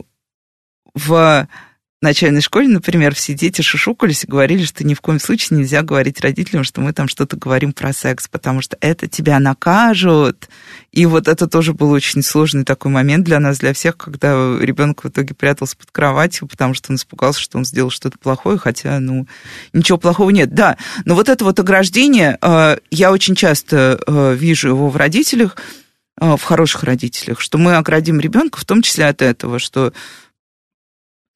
[2.01, 6.21] начальной школе, например, все дети шушукались и говорили, что ни в коем случае нельзя говорить
[6.21, 10.47] родителям, что мы там что-то говорим про секс, потому что это тебя накажут.
[10.93, 15.03] И вот это тоже был очень сложный такой момент для нас, для всех, когда ребенок
[15.03, 18.99] в итоге прятался под кроватью, потому что он испугался, что он сделал что-то плохое, хотя,
[18.99, 19.27] ну,
[19.73, 20.53] ничего плохого нет.
[20.53, 25.57] Да, но вот это вот ограждение, э, я очень часто э, вижу его в родителях,
[26.21, 29.91] э, в хороших родителях, что мы оградим ребенка в том числе от этого, что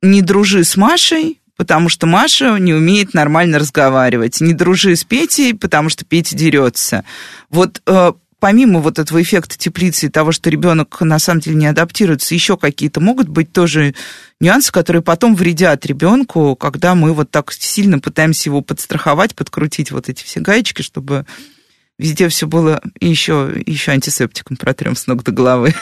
[0.04, 4.42] не дружи с Машей, потому что Маша не умеет нормально разговаривать.
[4.42, 7.06] Не дружи с Петей, потому что Петя дерется.
[7.50, 11.68] Вот э, помимо вот этого эффекта теплицы и того, что ребенок на самом деле не
[11.68, 13.96] адаптируется, еще какие-то могут быть тоже
[14.42, 20.10] нюансы, которые потом вредят ребенку, когда мы вот так сильно пытаемся его подстраховать, подкрутить вот
[20.10, 21.26] эти все гаечки, чтобы
[22.00, 25.74] везде все было, еще, еще антисептиком протрем с ног до головы.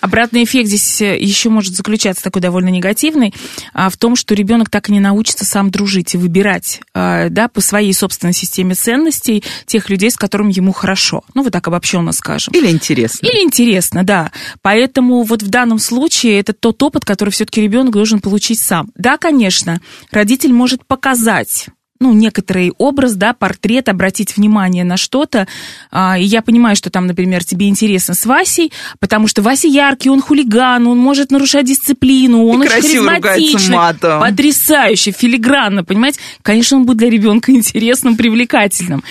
[0.00, 3.32] Обратный эффект здесь э, еще может заключаться такой довольно негативный,
[3.72, 7.48] а, в том, что ребенок так и не научится сам дружить и выбирать а, да,
[7.48, 11.22] по своей собственной системе ценностей тех людей, с которыми ему хорошо.
[11.34, 12.52] Ну, вот так обобщенно скажем.
[12.52, 13.26] Или интересно.
[13.26, 14.32] Или интересно, да.
[14.60, 18.90] Поэтому вот в данном случае это тот опыт, который все-таки ребенок должен получить сам.
[18.96, 21.68] Да, конечно, родитель может показать
[22.00, 25.46] ну, некоторый образ, да, портрет, обратить внимание на что-то.
[25.92, 30.10] А, и я понимаю, что там, например, тебе интересно с Васей, потому что Вася яркий,
[30.10, 36.18] он хулиган, он может нарушать дисциплину, он и очень харизматичный, потрясающе, филигранно, понимаете?
[36.42, 39.04] Конечно, он будет для ребенка интересным, привлекательным.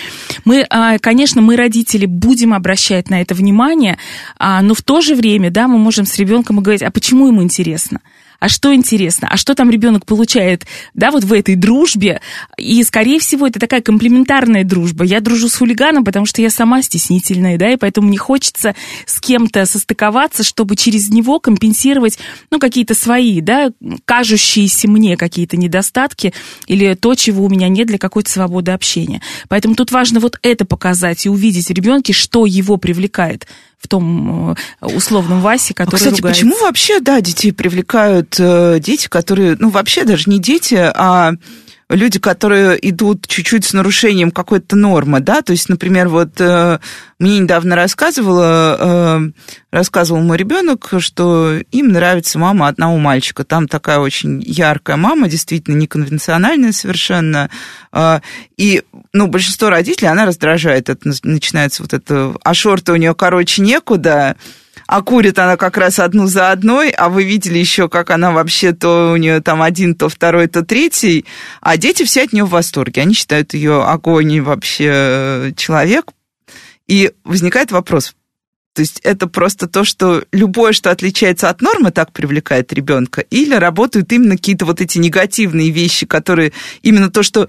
[0.44, 3.98] Мы, а, конечно, мы, родители, будем обращать на это внимание,
[4.38, 7.42] а, но в то же время, да, мы можем с ребенком говорить, а почему ему
[7.42, 8.00] интересно?
[8.40, 12.20] А что интересно, а что там ребенок получает, да, вот в этой дружбе.
[12.56, 15.04] И, скорее всего, это такая комплементарная дружба.
[15.04, 18.74] Я дружу с хулиганом, потому что я сама стеснительная, да, и поэтому мне хочется
[19.06, 22.18] с кем-то состыковаться, чтобы через него компенсировать,
[22.50, 23.70] ну, какие-то свои, да,
[24.04, 26.32] кажущиеся мне какие-то недостатки
[26.66, 29.22] или то, чего у меня нет для какой-то свободы общения.
[29.48, 33.46] Поэтому тут важно вот это показать и увидеть ребенке, что его привлекает
[33.84, 36.42] в том э, условном Васе, который Кстати, ругается.
[36.42, 41.34] почему вообще, да, детей привлекают э, дети, которые, ну, вообще даже не дети, а
[41.88, 46.78] люди, которые идут чуть-чуть с нарушением какой-то нормы, да, то есть, например, вот э,
[47.18, 49.30] мне недавно рассказывала, э,
[49.70, 55.76] рассказывал мой ребенок, что им нравится мама одного мальчика, там такая очень яркая мама, действительно
[55.76, 57.50] неконвенциональная совершенно,
[57.92, 58.20] э,
[58.56, 63.62] и, ну, большинство родителей, она раздражает, это начинается вот это, а шорты у нее, короче,
[63.62, 64.36] некуда,
[64.94, 68.72] а курит она как раз одну за одной, а вы видели еще, как она вообще
[68.72, 71.24] то у нее там один, то второй, то третий,
[71.60, 76.12] а дети все от нее в восторге, они считают ее огонь вообще э, человек,
[76.86, 78.14] и возникает вопрос,
[78.74, 83.54] то есть это просто то, что любое, что отличается от нормы, так привлекает ребенка, или
[83.56, 86.52] работают именно какие-то вот эти негативные вещи, которые
[86.82, 87.48] именно то, что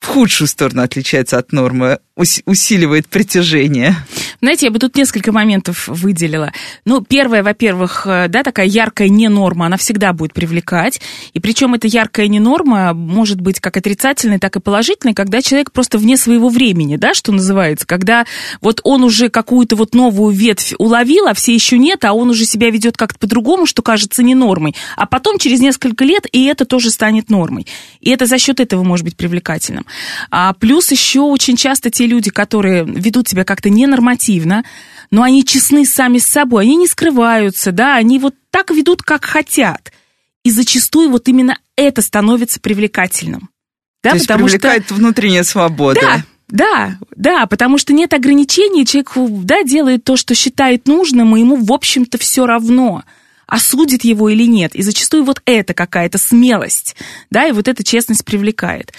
[0.00, 3.96] в худшую сторону отличается от нормы, усиливает притяжение.
[4.40, 6.52] Знаете, я бы тут несколько моментов выделила.
[6.84, 11.00] Ну, первое, во-первых, э, да, такая яркая не норма, она всегда будет привлекать.
[11.34, 15.72] И причем эта яркая не норма может быть как отрицательной, так и положительной, когда человек
[15.72, 18.26] просто вне своего времени, да, что называется, когда
[18.60, 22.44] вот он уже какую-то вот новую ветвь уловил, а все еще нет, а он уже
[22.44, 24.74] себя ведет как-то по-другому, что кажется не нормой.
[24.96, 27.66] А потом через несколько лет и это тоже станет нормой.
[28.00, 29.84] И это за счет этого может быть привлекательным.
[30.30, 34.64] А плюс еще очень часто те люди, которые ведут себя как-то ненормативно,
[35.10, 39.24] но они честны сами с собой, они не скрываются, да, они вот так ведут, как
[39.24, 39.92] хотят.
[40.44, 43.50] И зачастую вот именно это становится привлекательным.
[44.02, 44.94] Да, То есть потому привлекает что...
[44.94, 46.00] внутренняя свобода.
[46.00, 49.12] Да, да, да, потому что нет ограничений, человек
[49.44, 53.04] да, делает то, что считает нужным, и ему, в общем-то, все равно
[53.46, 54.74] осудит его или нет.
[54.74, 56.96] И зачастую вот это какая-то смелость,
[57.30, 58.92] да, и вот эта честность привлекает.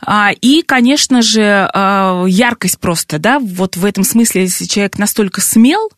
[0.00, 5.40] А, и, конечно же, а, яркость просто, да, вот в этом смысле, если человек настолько
[5.40, 5.90] смел,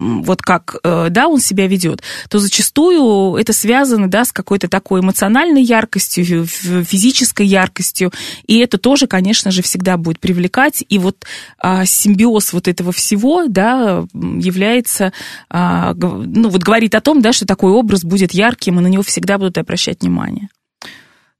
[0.00, 5.00] вот как, э, да, он себя ведет, то зачастую это связано, да, с какой-то такой
[5.00, 8.10] эмоциональной яркостью, физической яркостью,
[8.46, 11.24] и это тоже, конечно же, всегда будет привлекать, и вот
[11.58, 15.12] а, симбиоз вот этого всего, да, является,
[15.50, 19.02] а, ну, вот говорит о том, да, что такой образ будет ярким, и на него
[19.02, 20.48] всегда будут обращать внимание.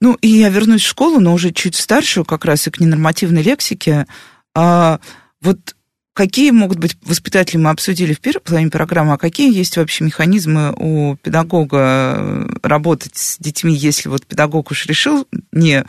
[0.00, 3.42] Ну, и я вернусь в школу, но уже чуть старшую, как раз и к ненормативной
[3.42, 4.06] лексике.
[4.54, 4.98] А,
[5.42, 5.76] вот
[6.14, 10.74] какие могут быть воспитатели мы обсудили в первой половине программы, а какие есть вообще механизмы
[10.76, 15.84] у педагога работать с детьми, если вот педагог уж решил не...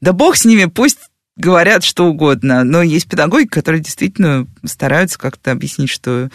[0.00, 0.98] Да бог с ними, пусть
[1.36, 6.28] говорят что угодно, но есть педагоги, которые действительно стараются как-то объяснить, что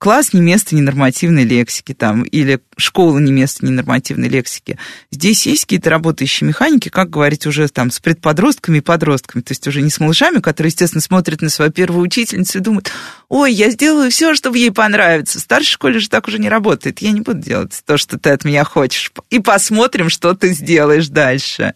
[0.00, 4.78] класс не место ненормативной лексики там, или школа не место ненормативной лексики.
[5.10, 9.68] Здесь есть какие-то работающие механики, как говорить уже там с предподростками и подростками, то есть
[9.68, 12.90] уже не с малышами, которые, естественно, смотрят на свою первую учительницу и думают,
[13.28, 15.38] ой, я сделаю все, чтобы ей понравиться.
[15.38, 17.00] В старшей школе же так уже не работает.
[17.00, 19.12] Я не буду делать то, что ты от меня хочешь.
[19.28, 21.74] И посмотрим, что ты сделаешь дальше.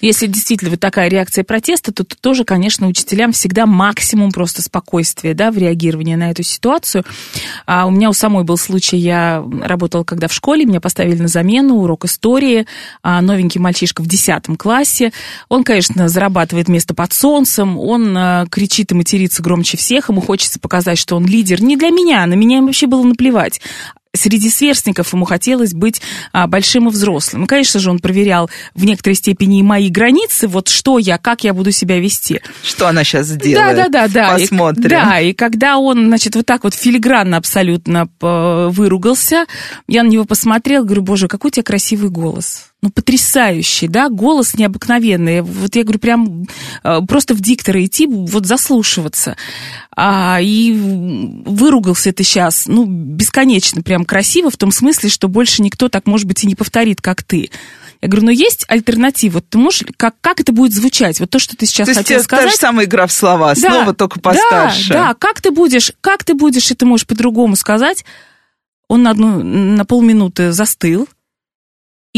[0.00, 5.34] Если действительно вот такая реакция протеста, то, то тоже, конечно, учителям всегда максимум просто спокойствия,
[5.34, 7.04] да, в реагировании на эту ситуацию.
[7.66, 11.28] А у меня у самой был случай, я работала когда в школе, меня поставили на
[11.28, 12.66] замену, урок истории,
[13.02, 15.12] а новенький мальчишка в 10 классе.
[15.48, 20.60] Он, конечно, зарабатывает место под солнцем, он а, кричит и матерится громче всех, ему хочется
[20.60, 21.62] показать, что он лидер.
[21.62, 23.60] Не для меня, на меня вообще было наплевать
[24.18, 26.02] среди сверстников ему хотелось быть
[26.32, 27.44] а, большим и взрослым.
[27.44, 31.44] И, конечно же, он проверял в некоторой степени и мои границы, вот что я, как
[31.44, 32.40] я буду себя вести.
[32.62, 33.76] Что она сейчас сделает?
[33.76, 34.38] Да, да, да, да.
[34.38, 34.86] Посмотрим.
[34.86, 39.46] И, да, и когда он, значит, вот так вот филигранно абсолютно выругался,
[39.86, 44.54] я на него посмотрел, говорю, боже, какой у тебя красивый голос ну, потрясающий, да, голос
[44.54, 45.42] необыкновенный.
[45.42, 46.44] Вот я говорю, прям
[46.84, 49.36] э, просто в диктора идти, вот заслушиваться.
[49.96, 50.72] А, и
[51.44, 56.28] выругался ты сейчас, ну, бесконечно прям красиво, в том смысле, что больше никто так, может
[56.28, 57.50] быть, и не повторит, как ты.
[58.00, 59.40] Я говорю, ну есть альтернатива.
[59.40, 61.18] Ты можешь, как, как это будет звучать?
[61.18, 62.44] Вот то, что ты сейчас то хотел сказать.
[62.44, 64.92] Та же самая игра в слова, да, снова только постарше.
[64.92, 68.04] Да, да, как ты будешь, как ты будешь это можешь по-другому сказать?
[68.86, 71.08] Он на, одну, на полминуты застыл,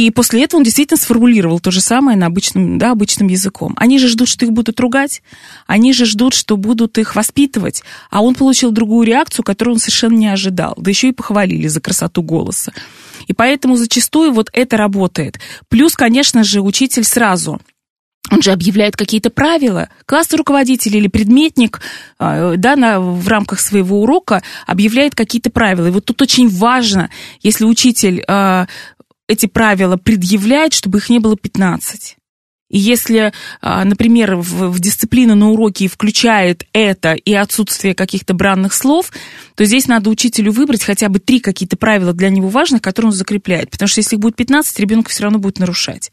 [0.06, 3.74] и после этого он действительно сформулировал то же самое на обычном, да, обычным языком.
[3.76, 5.22] Они же ждут, что их будут ругать,
[5.66, 10.16] они же ждут, что будут их воспитывать, а он получил другую реакцию, которую он совершенно
[10.16, 10.74] не ожидал.
[10.76, 12.72] Да еще и похвалили за красоту голоса.
[13.26, 15.38] И поэтому зачастую вот это работает.
[15.68, 17.60] Плюс, конечно же, учитель сразу
[18.30, 19.88] он же объявляет какие-то правила.
[20.06, 21.80] Классный руководитель или предметник
[22.18, 25.88] а, да, на, в рамках своего урока объявляет какие-то правила.
[25.88, 27.10] И вот тут очень важно,
[27.42, 28.66] если учитель а,
[29.30, 32.16] эти правила предъявлять, чтобы их не было 15.
[32.68, 38.74] И если, а, например, в, в дисциплину на уроке включает это и отсутствие каких-то бранных
[38.74, 39.12] слов,
[39.56, 43.16] то здесь надо учителю выбрать хотя бы три какие-то правила для него важных, которые он
[43.16, 43.70] закрепляет.
[43.70, 46.12] Потому что если их будет 15, ребенок все равно будет нарушать.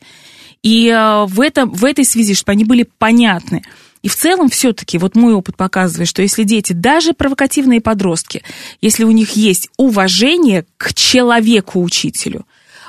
[0.63, 3.63] И а, в, этом, в этой связи, чтобы они были понятны,
[4.01, 8.41] и в целом все-таки вот мой опыт показывает, что если дети, даже провокативные подростки,
[8.81, 12.46] если у них есть уважение к человеку-учителю,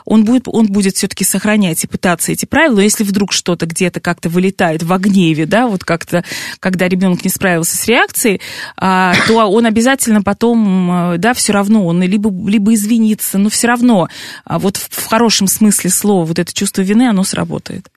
[0.09, 2.77] он будет, он будет все-таки сохранять и пытаться эти правила.
[2.77, 6.25] Но если вдруг что-то где-то как-то вылетает в гневе, да, вот как-то,
[6.61, 8.41] когда ребенок не справился с реакцией,
[8.79, 13.67] а, то он обязательно потом, а, да, все равно, он либо, либо извинится, но все
[13.67, 14.09] равно,
[14.45, 17.89] а вот в, в хорошем смысле слова, вот это чувство вины, оно сработает.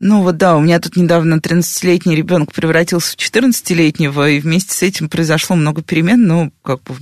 [0.00, 4.82] Ну вот да, у меня тут недавно 13-летний ребенок превратился в 14-летнего, и вместе с
[4.82, 6.96] этим произошло много перемен, ну, как бы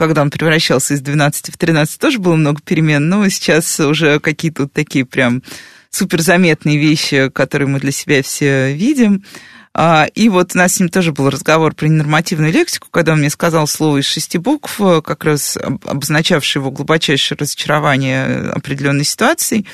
[0.00, 4.62] когда он превращался из 12 в 13, тоже было много перемен, но сейчас уже какие-то
[4.62, 5.42] вот такие прям
[5.90, 9.26] суперзаметные вещи, которые мы для себя все видим.
[9.74, 13.18] А, и вот у нас с ним тоже был разговор про ненормативную лексику, когда он
[13.18, 19.66] мне сказал слово из шести букв, как раз обозначавшее его глубочайшее разочарование определенной ситуацией.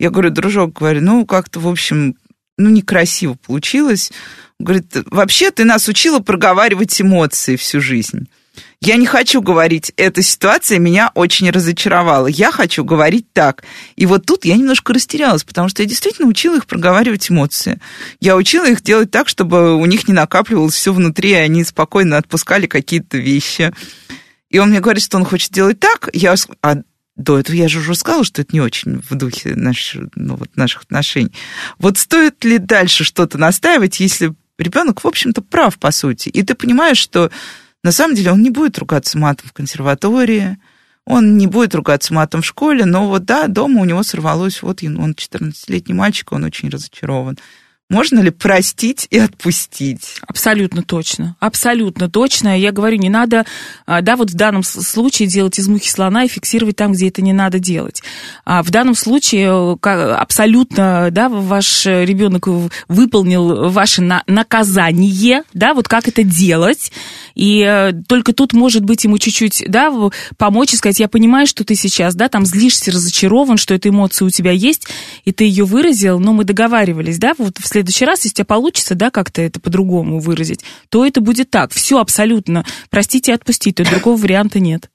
[0.00, 2.16] Я говорю, дружок, говорю, ну, как-то, в общем,
[2.58, 4.10] ну, некрасиво получилось.
[4.58, 8.26] говорит, вообще ты нас учила проговаривать эмоции всю жизнь.
[8.82, 12.28] Я не хочу говорить, эта ситуация меня очень разочаровала.
[12.28, 13.62] Я хочу говорить так.
[13.96, 17.78] И вот тут я немножко растерялась, потому что я действительно учила их проговаривать эмоции.
[18.20, 22.16] Я учила их делать так, чтобы у них не накапливалось все внутри, и они спокойно
[22.16, 23.74] отпускали какие-то вещи.
[24.48, 26.08] И он мне говорит, что он хочет делать так.
[26.14, 26.76] Я, а
[27.16, 30.56] до этого я же уже сказала, что это не очень в духе наш, ну, вот
[30.56, 31.32] наших отношений.
[31.78, 36.54] Вот стоит ли дальше что-то настаивать, если ребенок, в общем-то, прав, по сути, и ты
[36.54, 37.30] понимаешь, что
[37.82, 40.58] на самом деле он не будет ругаться матом в консерватории,
[41.06, 44.82] он не будет ругаться матом в школе, но вот да, дома у него сорвалось, вот
[44.82, 47.38] он 14-летний мальчик, он очень разочарован.
[47.90, 50.20] Можно ли простить и отпустить?
[50.24, 51.36] Абсолютно точно.
[51.40, 52.56] Абсолютно точно.
[52.56, 53.44] Я говорю, не надо,
[53.84, 57.20] а, да, вот в данном случае делать из мухи слона и фиксировать там, где это
[57.20, 58.00] не надо делать.
[58.44, 62.46] А в данном случае э, абсолютно, да, ваш ребенок
[62.86, 66.92] выполнил ваше наказание, да, вот как это делать.
[67.40, 69.90] И э, только тут, может быть, ему чуть-чуть, да,
[70.36, 74.26] помочь и сказать, я понимаю, что ты сейчас, да, там злишься, разочарован, что эта эмоция
[74.26, 74.86] у тебя есть,
[75.24, 78.44] и ты ее выразил, но мы договаривались, да, вот в следующий раз, если у тебя
[78.44, 80.60] получится, да, как-то это по-другому выразить,
[80.90, 81.72] то это будет так.
[81.72, 82.66] Все абсолютно.
[82.90, 84.90] Простите отпустите, другого варианта нет.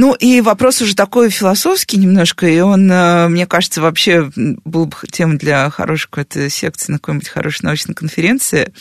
[0.00, 4.96] Ну, и вопрос уже такой философский немножко, и он, э, мне кажется, вообще был бы
[5.12, 8.72] тем для хорошей какой-то секции на какой-нибудь хорошей научной конференции.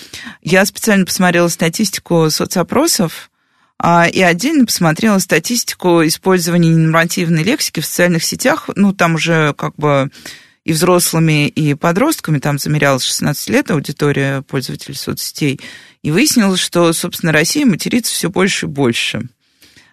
[0.42, 3.32] Я специально посмотрела статистику соцопросов,
[3.78, 8.70] а, и отдельно посмотрела статистику использования ненормативной лексики в социальных сетях.
[8.78, 10.10] Ну, там уже как бы
[10.64, 15.60] и взрослыми, и подростками, там замерялась 16 лет аудитория пользователей соцсетей,
[16.02, 19.28] и выяснилось, что, собственно, Россия матерится все больше и больше.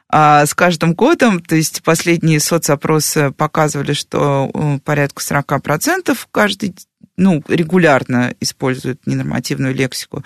[0.08, 6.76] А с каждым годом, то есть последние соцопросы показывали, что э, порядка 40% каждый
[7.16, 10.22] ну, регулярно используют ненормативную лексику.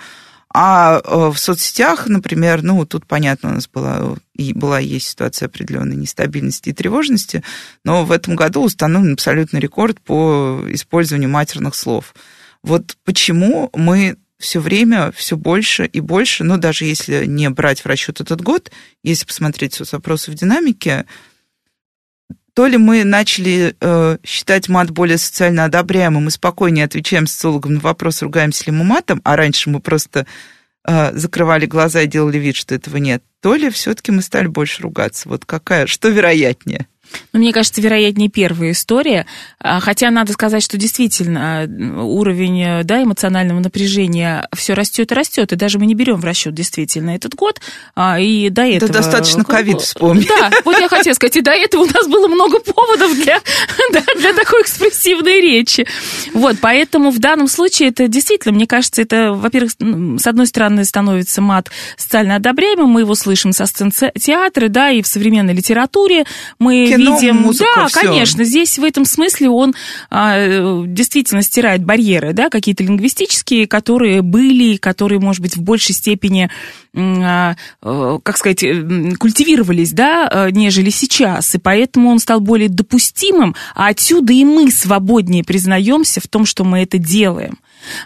[0.53, 5.07] А э, в соцсетях, например, ну, тут, понятно, у нас была и была и есть
[5.07, 7.43] ситуация определенной нестабильности и тревожности,
[7.83, 12.13] но в этом году установлен абсолютный рекорд по использованию матерных слов.
[12.63, 17.85] Вот почему мы все время все больше и больше, ну, даже если не брать в
[17.85, 18.71] расчет этот год,
[19.03, 21.05] если посмотреть соцопросы в динамике,
[22.53, 27.79] то ли мы начали э, считать мат более социально одобряемым и спокойнее отвечаем социологам на
[27.79, 30.25] вопрос, ругаемся ли мы матом, а раньше мы просто
[30.85, 34.81] э, закрывали глаза и делали вид, что этого нет, то ли все-таки мы стали больше
[34.81, 35.29] ругаться.
[35.29, 36.87] Вот какая, что вероятнее?
[37.33, 39.25] Ну, мне кажется, вероятнее первая история.
[39.59, 41.67] А, хотя надо сказать, что действительно
[42.03, 45.51] уровень да, эмоционального напряжения все растет и растет.
[45.53, 47.61] И даже мы не берем в расчет действительно этот год.
[47.95, 48.89] А, и до этого...
[48.89, 50.27] Это достаточно ковид вспомнить.
[50.27, 53.39] Да, вот я хотела сказать, и до этого у нас было много поводов для,
[53.93, 55.85] да, для такой экспрессивной речи.
[56.33, 61.41] Вот, поэтому в данном случае это действительно, мне кажется, это, во-первых, с одной стороны, становится
[61.41, 66.25] мат социально одобряемым, мы его слышим со сцен театра, да, и в современной литературе
[66.59, 67.37] мы кино, видим...
[67.37, 68.01] музыка, Да, все.
[68.01, 69.73] конечно, здесь в этом смысле он
[70.09, 76.49] а, действительно стирает барьеры, да, какие-то лингвистические, которые были, которые, может быть, в большей степени,
[76.95, 78.63] а, а, как сказать,
[79.19, 85.43] культивировались, да, нежели сейчас, и поэтому он стал более допустимым, а отсюда и мы свободнее
[85.43, 87.57] признаемся в том, что мы это делаем.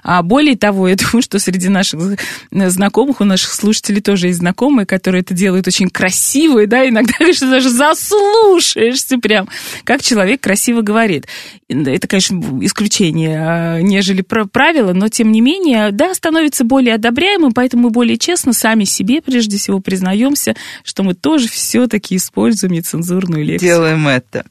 [0.03, 2.17] А более того, я думаю, что среди наших
[2.51, 7.13] знакомых, у наших слушателей тоже есть знакомые, которые это делают очень красиво, и, да, иногда,
[7.17, 9.47] конечно, даже заслушаешься прям,
[9.83, 11.27] как человек красиво говорит.
[11.67, 17.83] Это, конечно, исключение, а, нежели правило, но, тем не менее, да, становится более одобряемым, поэтому
[17.83, 23.65] мы более честно сами себе, прежде всего, признаемся, что мы тоже все-таки используем нецензурную лексику.
[23.65, 24.45] Делаем это.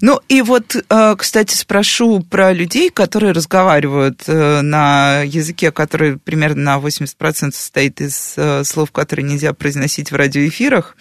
[0.00, 6.78] Ну, и вот, а, кстати, спрошу про людей, которые разговаривают э, на языке, который примерно
[6.78, 10.96] на 80% состоит из э, слов, которые нельзя произносить в радиоэфирах.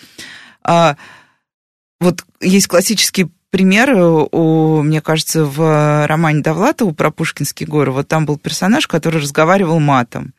[0.63, 0.97] А,
[1.99, 7.91] вот есть классический пример, э, у, мне кажется, в романе Довлатова про Пушкинские горы.
[7.91, 10.33] Вот там был персонаж, который разговаривал матом.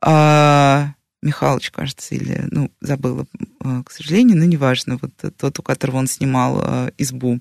[0.00, 0.92] А,
[1.22, 3.26] Михалыч, кажется, или, ну, забыла,
[3.64, 7.40] э, к сожалению, но неважно, вот тот, у которого он снимал избу.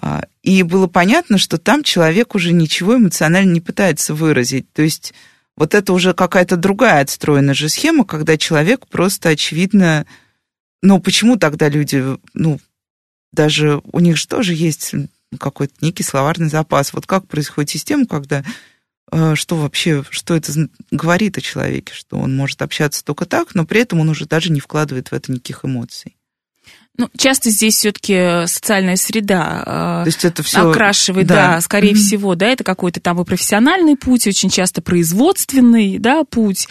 [0.00, 4.72] А, и было понятно, что там человек уже ничего эмоционально не пытается выразить.
[4.72, 5.12] То есть
[5.56, 10.06] вот это уже какая-то другая отстроенная же схема, когда человек просто очевидно...
[10.84, 12.58] Ну, почему тогда люди, ну,
[13.32, 14.92] даже у них же тоже есть
[15.38, 16.92] какой-то некий словарный запас.
[16.92, 18.42] Вот как происходит система, когда
[19.12, 20.52] э, что вообще, что это
[20.90, 24.50] говорит о человеке, что он может общаться только так, но при этом он уже даже
[24.50, 26.16] не вкладывает в это никаких эмоций.
[26.98, 30.68] Ну, часто здесь все-таки социальная среда То есть это все...
[30.70, 31.96] окрашивает, да, да скорее mm-hmm.
[31.96, 36.68] всего, да, это какой-то там и профессиональный путь, очень часто производственный, да, путь,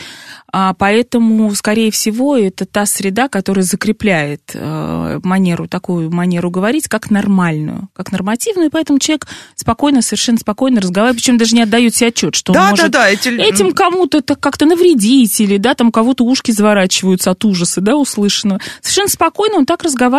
[0.53, 7.09] а поэтому, скорее всего, это та среда, которая закрепляет э, манеру, такую манеру говорить, как
[7.09, 12.09] нормальную, как нормативную, и поэтому человек спокойно, совершенно спокойно разговаривает, причем даже не отдает себе
[12.09, 13.29] отчет, что да, он может да, да, эти...
[13.29, 18.59] этим кому-то как-то навредить, или, да, там кого-то ушки заворачиваются от ужаса, да, услышанного.
[18.81, 20.10] Совершенно спокойно он так разговаривает,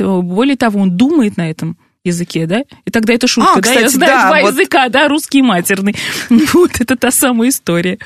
[0.00, 2.64] э, более того, он думает на этом языке, да?
[2.84, 3.62] И тогда это шутка, а, да?
[3.62, 4.52] Кстати, Я знаю да, два вот...
[4.52, 5.96] языка, да, русский и матерный.
[6.28, 7.98] Вот, это та самая история.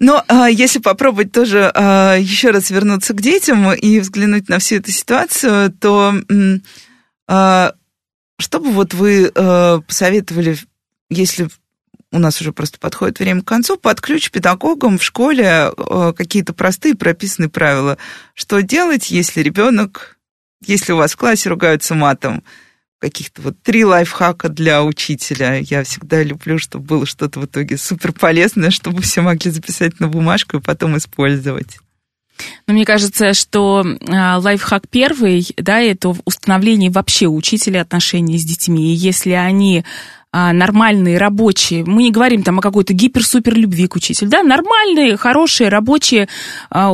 [0.00, 4.76] Но а, если попробовать тоже а, еще раз вернуться к детям и взглянуть на всю
[4.76, 6.14] эту ситуацию, то
[7.28, 7.72] а,
[8.38, 10.58] что бы вот вы а, посоветовали,
[11.08, 11.48] если
[12.12, 16.52] у нас уже просто подходит время к концу, под ключ педагогам в школе а, какие-то
[16.52, 17.98] простые прописанные правила.
[18.34, 20.18] Что делать, если ребенок,
[20.64, 22.44] если у вас в классе ругаются матом,
[23.00, 25.56] каких-то вот три лайфхака для учителя.
[25.56, 30.06] Я всегда люблю, чтобы было что-то в итоге супер полезное, чтобы все могли записать на
[30.06, 31.78] бумажку и потом использовать.
[32.68, 38.92] Ну, мне кажется, что э, лайфхак первый, да, это установление вообще учителя отношений с детьми.
[38.92, 39.84] И если они
[40.32, 45.68] нормальные, рабочие, мы не говорим там о какой-то гипер-супер любви к учителю, да, нормальные, хорошие,
[45.68, 46.26] рабочие
[46.70, 46.90] а,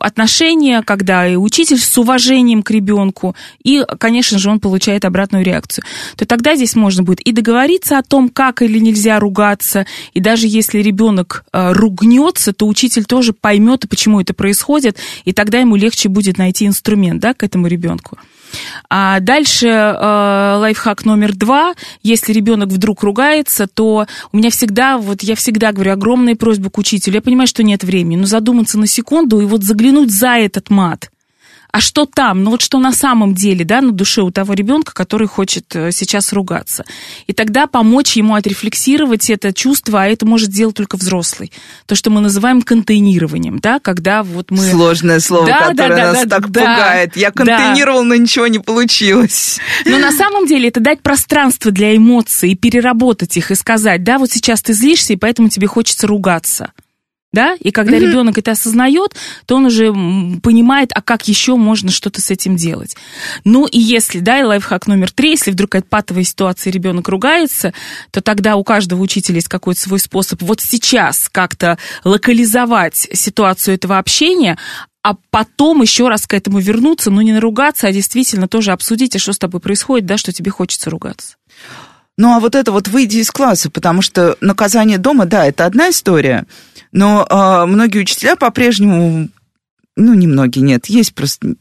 [0.00, 3.34] отношения, когда и учитель с уважением к ребенку,
[3.64, 5.84] и, конечно же, он получает обратную реакцию,
[6.16, 9.84] то тогда здесь можно будет и договориться о том, как или нельзя ругаться,
[10.14, 15.58] и даже если ребенок а, ругнется, то учитель тоже поймет, почему это происходит, и тогда
[15.58, 18.16] ему легче будет найти инструмент, да, к этому ребенку.
[18.90, 21.74] А дальше э, лайфхак номер два.
[22.02, 26.78] Если ребенок вдруг ругается, то у меня всегда, вот я всегда говорю, огромная просьба к
[26.78, 27.16] учителю.
[27.16, 31.10] Я понимаю, что нет времени, но задуматься на секунду и вот заглянуть за этот мат.
[31.78, 34.92] А что там, ну вот что на самом деле, да, на душе у того ребенка,
[34.92, 36.84] который хочет э, сейчас ругаться.
[37.28, 41.52] И тогда помочь ему отрефлексировать это чувство, а это может сделать только взрослый.
[41.86, 44.58] То, что мы называем контейнированием, да, когда вот мы...
[44.58, 47.16] Сложное слово, да, которое да, да, нас да, так да, пугает.
[47.16, 48.06] Я контейнировал, да.
[48.06, 49.60] но ничего не получилось.
[49.84, 54.18] Но на самом деле это дать пространство для эмоций и переработать их, и сказать, да,
[54.18, 56.72] вот сейчас ты злишься, и поэтому тебе хочется ругаться
[57.32, 58.00] да, и когда mm-hmm.
[58.00, 59.14] ребенок это осознает,
[59.44, 59.92] то он уже
[60.42, 62.96] понимает, а как еще можно что-то с этим делать.
[63.44, 67.74] Ну и если, да, и лайфхак номер три, если вдруг какая-то патовая ситуация, ребенок ругается,
[68.10, 73.98] то тогда у каждого учителя есть какой-то свой способ вот сейчас как-то локализовать ситуацию этого
[73.98, 74.56] общения,
[75.02, 79.18] а потом еще раз к этому вернуться, но не наругаться, а действительно тоже обсудить, а
[79.18, 81.36] что с тобой происходит, да, что тебе хочется ругаться.
[82.18, 85.90] Ну, а вот это вот выйди из класса, потому что наказание дома, да, это одна
[85.90, 86.46] история,
[86.90, 89.28] но э, многие учителя по-прежнему,
[89.94, 91.54] ну, не многие, нет, есть просто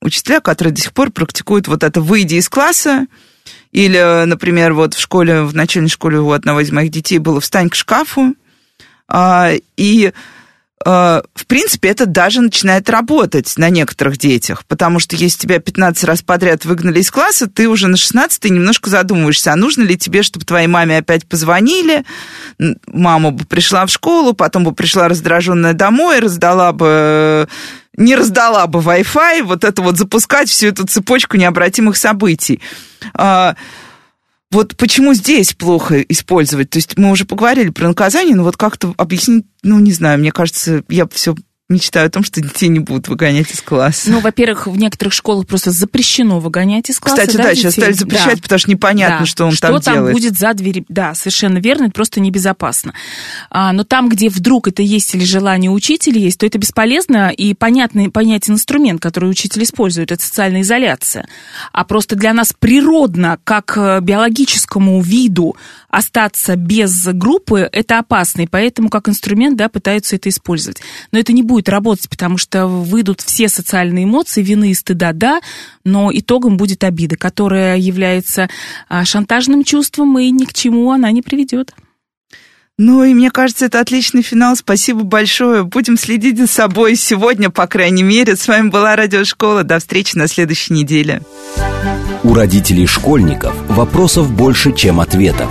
[0.00, 3.06] учителя, которые до сих пор практикуют вот это «выйди из класса»,
[3.72, 7.68] или, например, вот в школе, в начальной школе у одного из моих детей было «встань
[7.68, 8.36] к шкафу»,
[9.12, 10.12] э, и
[10.84, 16.22] в принципе, это даже начинает работать на некоторых детях, потому что если тебя 15 раз
[16.22, 20.44] подряд выгнали из класса, ты уже на 16 немножко задумываешься, а нужно ли тебе, чтобы
[20.44, 22.04] твоей маме опять позвонили,
[22.86, 27.48] мама бы пришла в школу, потом бы пришла раздраженная домой, раздала бы
[27.96, 32.60] не раздала бы Wi-Fi, вот это вот запускать всю эту цепочку необратимых событий.
[34.50, 36.70] Вот почему здесь плохо использовать?
[36.70, 40.32] То есть мы уже поговорили про наказание, но вот как-то объяснить, ну, не знаю, мне
[40.32, 41.34] кажется, я все
[41.68, 44.10] мечтаю о том, что детей не будут выгонять из класса.
[44.10, 47.20] Ну, во-первых, в некоторых школах просто запрещено выгонять из класса.
[47.20, 48.42] Кстати, да, да сейчас стали запрещать, да.
[48.42, 49.26] потому что непонятно, да.
[49.26, 50.14] что он что там, там делает.
[50.14, 50.86] будет за дверью.
[50.88, 52.94] Да, совершенно верно, это просто небезопасно.
[53.50, 57.52] А, но там, где вдруг это есть или желание учителя есть, то это бесполезно и
[57.52, 61.28] понятный, понятен инструмент, который учитель использует, это социальная изоляция.
[61.72, 65.54] А просто для нас природно, как э, биологическому виду,
[65.90, 70.80] остаться без группы, это опасно, и поэтому как инструмент, да, пытаются это использовать.
[71.12, 75.40] Но это не будет работать, потому что выйдут все социальные эмоции, вины и стыда, да,
[75.84, 78.50] но итогом будет обида, которая является
[78.90, 81.72] а, шантажным чувством, и ни к чему она не приведет.
[82.80, 84.54] Ну и мне кажется, это отличный финал.
[84.54, 85.64] Спасибо большое.
[85.64, 88.36] Будем следить за собой сегодня, по крайней мере.
[88.36, 89.64] С вами была Радиошкола.
[89.64, 91.22] До встречи на следующей неделе.
[92.22, 95.50] У родителей школьников вопросов больше, чем ответов.